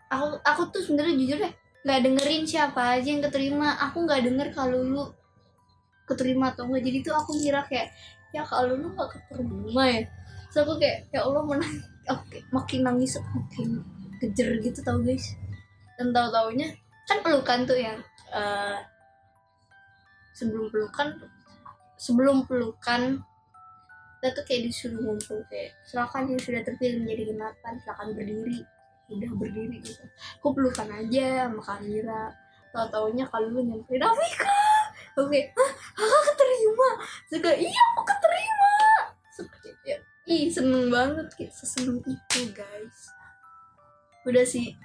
aku 0.10 0.38
aku 0.46 0.62
tuh 0.74 0.82
sebenarnya 0.86 1.18
jujur 1.18 1.38
deh 1.42 1.54
nggak 1.84 2.00
dengerin 2.00 2.44
siapa 2.48 2.96
aja 2.96 3.08
yang 3.10 3.26
keterima. 3.26 3.76
Aku 3.90 4.08
nggak 4.08 4.24
denger 4.24 4.48
kalau 4.56 4.80
lu 4.80 5.04
keterima 6.14 6.54
atau 6.54 6.70
enggak. 6.70 6.84
Jadi 6.86 6.98
tuh 7.02 7.14
aku 7.18 7.32
kira 7.42 7.62
kayak 7.66 7.90
ya 8.34 8.42
kalau 8.46 8.78
lu 8.78 8.88
nggak 8.94 9.10
keterima 9.10 9.84
ya. 9.90 10.02
Terus 10.54 10.60
aku 10.64 10.74
kayak 10.78 10.98
ya 11.10 11.20
Allah 11.26 11.44
menang. 11.44 11.76
Oke 12.14 12.38
makin 12.52 12.80
nangis 12.84 13.18
makin 13.32 13.82
kejer 14.22 14.50
gitu 14.62 14.80
tau 14.86 15.02
guys. 15.02 15.36
Dan 15.98 16.14
tahu 16.14 16.28
taunya 16.30 16.68
kan 17.10 17.20
pelukan 17.20 17.60
tuh 17.68 17.78
yang 17.80 17.98
eh, 18.32 18.78
sebelum 20.34 20.68
pelukan 20.74 21.08
sebelum 22.00 22.44
pelukan 22.50 23.22
kita 24.24 24.40
tuh 24.40 24.44
kayak 24.48 24.72
disuruh 24.72 25.00
ngumpul 25.04 25.44
kayak 25.52 25.76
silakan 25.84 26.32
yang 26.32 26.40
sudah 26.40 26.64
terpilih 26.64 27.04
menjadi 27.04 27.24
genatan 27.36 27.74
silakan 27.84 28.10
berdiri. 28.16 28.60
Udah 29.12 29.32
berdiri 29.36 29.78
gitu. 29.84 30.04
Aku 30.40 30.56
pelukan 30.56 30.88
aja 30.88 31.52
sama 31.52 31.60
Kamira 31.60 32.32
tau 32.74 32.90
taunya 32.90 33.28
kalau 33.30 33.54
lu 33.54 33.62
nyamperin 33.62 34.02
Afika 34.02 34.73
oke 35.20 35.40
hah? 35.54 35.72
Kakak 35.94 36.22
keterima? 36.34 36.90
Suka 37.30 37.52
iya 37.54 37.82
aku 37.94 38.02
keterima. 38.08 38.74
Kayak, 39.34 39.78
ya, 39.84 39.98
ih 40.30 40.46
seneng 40.48 40.88
banget 40.94 41.28
kayak 41.36 41.54
seseneng 41.54 42.00
itu 42.06 42.40
guys. 42.54 43.00
Udah 44.24 44.46
sih. 44.46 44.78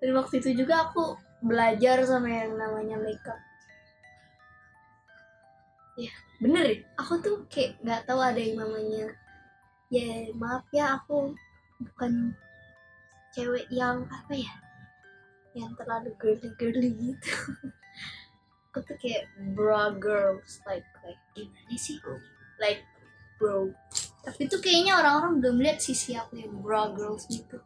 Dan 0.00 0.16
waktu 0.16 0.40
itu 0.40 0.64
juga 0.64 0.88
aku 0.88 1.16
belajar 1.44 2.00
sama 2.04 2.28
yang 2.30 2.56
namanya 2.56 2.96
makeup. 3.00 3.40
Ya 5.96 6.12
bener 6.40 6.64
ya. 6.64 6.78
Aku 7.00 7.20
tuh 7.20 7.44
kayak 7.48 7.80
nggak 7.84 8.04
tahu 8.08 8.20
ada 8.20 8.40
yang 8.40 8.60
namanya. 8.60 9.12
Ya 9.92 10.28
maaf 10.34 10.66
ya 10.74 10.98
aku 10.98 11.36
bukan 11.80 12.32
cewek 13.36 13.68
yang 13.68 14.08
apa 14.08 14.32
ya 14.32 14.52
yang 15.56 15.72
terlalu 15.76 16.12
girly 16.20 16.48
girly 16.60 16.90
gitu 16.96 17.32
aku 18.76 18.92
tuh 18.92 19.00
kayak 19.00 19.24
bra 19.56 19.88
girls 19.96 20.60
like 20.68 20.84
like 21.00 21.16
gimana 21.32 21.76
sih? 21.80 21.96
Like 22.60 22.84
bro. 23.40 23.72
Tapi 24.20 24.52
tuh 24.52 24.60
kayaknya 24.60 25.00
orang-orang 25.00 25.40
belum 25.40 25.64
lihat 25.64 25.80
sisi 25.80 26.12
aku 26.12 26.36
yang 26.36 26.52
bra 26.60 26.92
girls 26.92 27.24
gitu. 27.32 27.56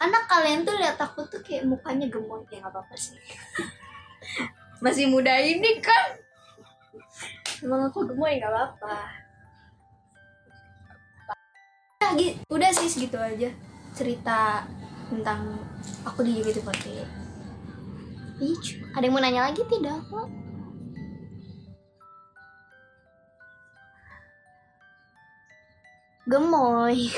Karena 0.00 0.24
kalian 0.24 0.64
tuh 0.64 0.72
lihat 0.80 0.96
aku 0.96 1.28
tuh 1.28 1.44
kayak 1.44 1.68
mukanya 1.68 2.08
gemoy 2.08 2.40
ya 2.48 2.64
nggak 2.64 2.72
apa-apa 2.72 2.96
sih. 2.96 3.20
Masih 4.84 5.04
muda 5.12 5.36
ini 5.36 5.84
kan? 5.84 6.16
Emang 7.60 7.92
aku 7.92 8.08
gemoy 8.08 8.40
nggak 8.40 8.48
apa-apa. 8.48 8.96
Nah, 12.00 12.12
udah 12.48 12.70
sih 12.72 12.88
segitu 12.88 13.20
aja 13.20 13.52
cerita 13.92 14.64
tentang 15.12 15.60
aku 16.08 16.24
di 16.24 16.40
JKT48 16.40 17.25
Iya, 18.36 18.52
Ih, 18.52 18.92
Ada 18.92 19.04
yang 19.08 19.14
mau 19.16 19.22
nanya 19.24 19.48
lagi 19.48 19.64
tidak? 19.64 19.96
Gemoy. 26.26 27.08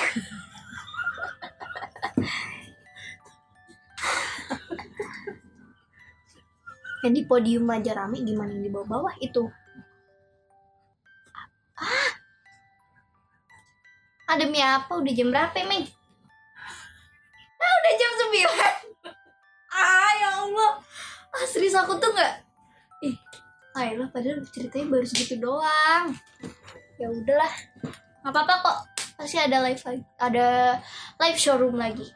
yang 7.08 7.14
di 7.14 7.22
podium 7.24 7.64
aja 7.70 7.94
rame 7.94 8.20
gimana 8.26 8.52
yang 8.52 8.64
di 8.66 8.72
bawah-bawah 8.74 9.14
itu 9.22 9.46
ah 11.78 12.10
ada 14.28 14.44
mie 14.44 14.66
apa 14.66 14.92
udah 14.98 15.12
jam 15.14 15.30
berapa 15.30 15.56
Meg? 15.62 15.88
ah 17.62 17.74
udah 17.80 17.92
jam 17.96 18.12
9 18.12 18.50
ah 19.78 20.10
ya 20.18 20.28
Allah 20.42 20.72
ah 21.38 21.46
serius 21.46 21.78
aku 21.78 21.94
tuh 22.02 22.10
nggak 22.10 22.34
ih 23.06 23.14
ayolah 23.78 24.10
padahal 24.10 24.42
ceritanya 24.50 24.86
baru 24.90 25.06
segitu 25.06 25.38
doang. 25.38 26.10
Ya 26.98 27.06
udahlah 27.06 27.52
nggak 28.26 28.32
apa-apa 28.34 28.54
kok. 28.66 28.78
Pasti 29.18 29.38
ada 29.38 29.62
live 29.62 29.82
ada 30.18 30.78
live 31.22 31.38
showroom 31.38 31.78
lagi. 31.78 32.06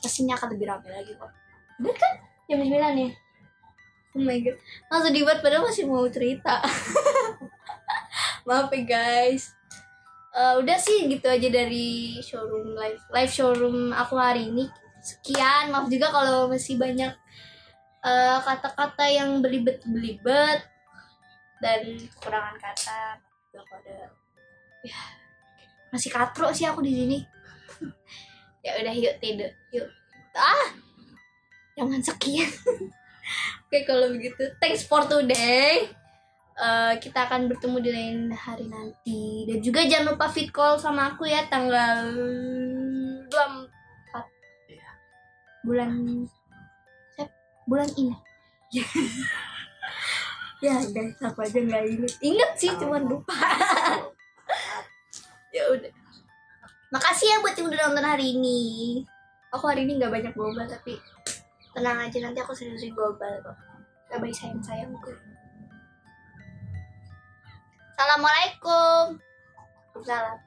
Pastinya 0.00 0.36
akan 0.40 0.56
lebih 0.56 0.66
ramai 0.68 0.92
lagi 0.92 1.12
kok. 1.16 1.32
Bener 1.80 1.96
kan? 1.96 2.14
Jam 2.48 2.60
9 2.60 2.72
ya? 2.72 3.10
Oh 4.14 4.22
my 4.22 4.38
god. 4.40 4.56
Langsung 4.92 5.12
dibuat 5.12 5.38
padahal 5.40 5.66
masih 5.66 5.84
mau 5.88 6.04
cerita. 6.08 6.60
Maaf 8.46 8.70
ya 8.72 8.80
guys. 8.84 9.52
Eh, 10.34 10.54
udah 10.60 10.78
sih 10.78 11.08
gitu 11.08 11.26
aja 11.26 11.48
dari 11.48 12.20
showroom 12.20 12.76
live. 12.76 13.00
Live 13.10 13.32
showroom 13.32 13.90
aku 13.90 14.14
hari 14.20 14.52
ini. 14.52 14.68
Sekian. 15.00 15.72
Maaf 15.72 15.88
juga 15.88 16.12
kalau 16.12 16.46
masih 16.46 16.76
banyak 16.76 17.12
eh, 18.04 18.38
kata-kata 18.44 19.04
yang 19.08 19.40
belibet-belibet 19.40 20.60
dan 21.58 21.80
kekurangan 22.14 22.56
kata. 22.60 23.18
Ada 23.54 24.10
ya 24.84 25.00
masih 25.94 26.10
katro 26.10 26.50
sih 26.50 26.66
aku 26.66 26.82
di 26.84 26.92
sini. 26.92 27.18
Ya 28.64 28.80
udah 28.80 28.94
yuk 28.96 29.14
tidur 29.20 29.52
yuk. 29.72 29.88
Ah! 30.34 30.72
Jangan 31.78 32.02
sekian. 32.02 32.50
Oke 33.66 33.84
kalau 33.88 34.12
begitu 34.12 34.42
thanks 34.60 34.84
for 34.84 35.06
today. 35.06 35.88
Eh, 36.54 36.94
kita 37.02 37.26
akan 37.26 37.50
bertemu 37.50 37.76
di 37.82 37.90
lain 37.90 38.30
hari 38.30 38.70
nanti. 38.70 39.42
Dan 39.50 39.58
juga 39.58 39.82
jangan 39.82 40.14
lupa 40.14 40.30
fit 40.30 40.54
call 40.54 40.78
sama 40.78 41.10
aku 41.14 41.26
ya 41.26 41.42
tanggal 41.50 42.14
24 43.26 45.66
bulan 45.66 45.90
Sep- 46.26 46.33
bulan 47.68 47.90
ini. 47.96 48.16
Ya 50.64 50.80
guys 50.80 51.20
aku 51.20 51.44
aja 51.44 51.60
nggak 51.60 51.84
inget. 51.92 52.12
Inget 52.24 52.50
sih 52.56 52.72
cuman 52.80 53.04
lupa. 53.04 53.36
Ya 55.54 55.70
udah. 55.70 55.92
Makasih 56.90 57.30
ya 57.30 57.36
buat 57.44 57.54
yang 57.54 57.68
udah 57.68 57.78
nonton 57.84 58.06
hari 58.08 58.34
ini. 58.34 58.60
Aku 59.52 59.68
hari 59.68 59.84
ini 59.84 60.00
nggak 60.00 60.08
banyak 60.08 60.32
gombal 60.34 60.66
tapi 60.66 60.98
tenang 61.76 62.00
aja 62.00 62.18
nanti 62.24 62.40
aku 62.40 62.56
seriusin 62.56 62.96
gombal 62.96 63.30
kok. 63.44 63.54
Gak 64.08 64.18
baik 64.24 64.34
sayang 64.34 64.64
sayangku 64.64 65.14
Assalamualaikum. 67.94 69.22
Salam 70.02 70.38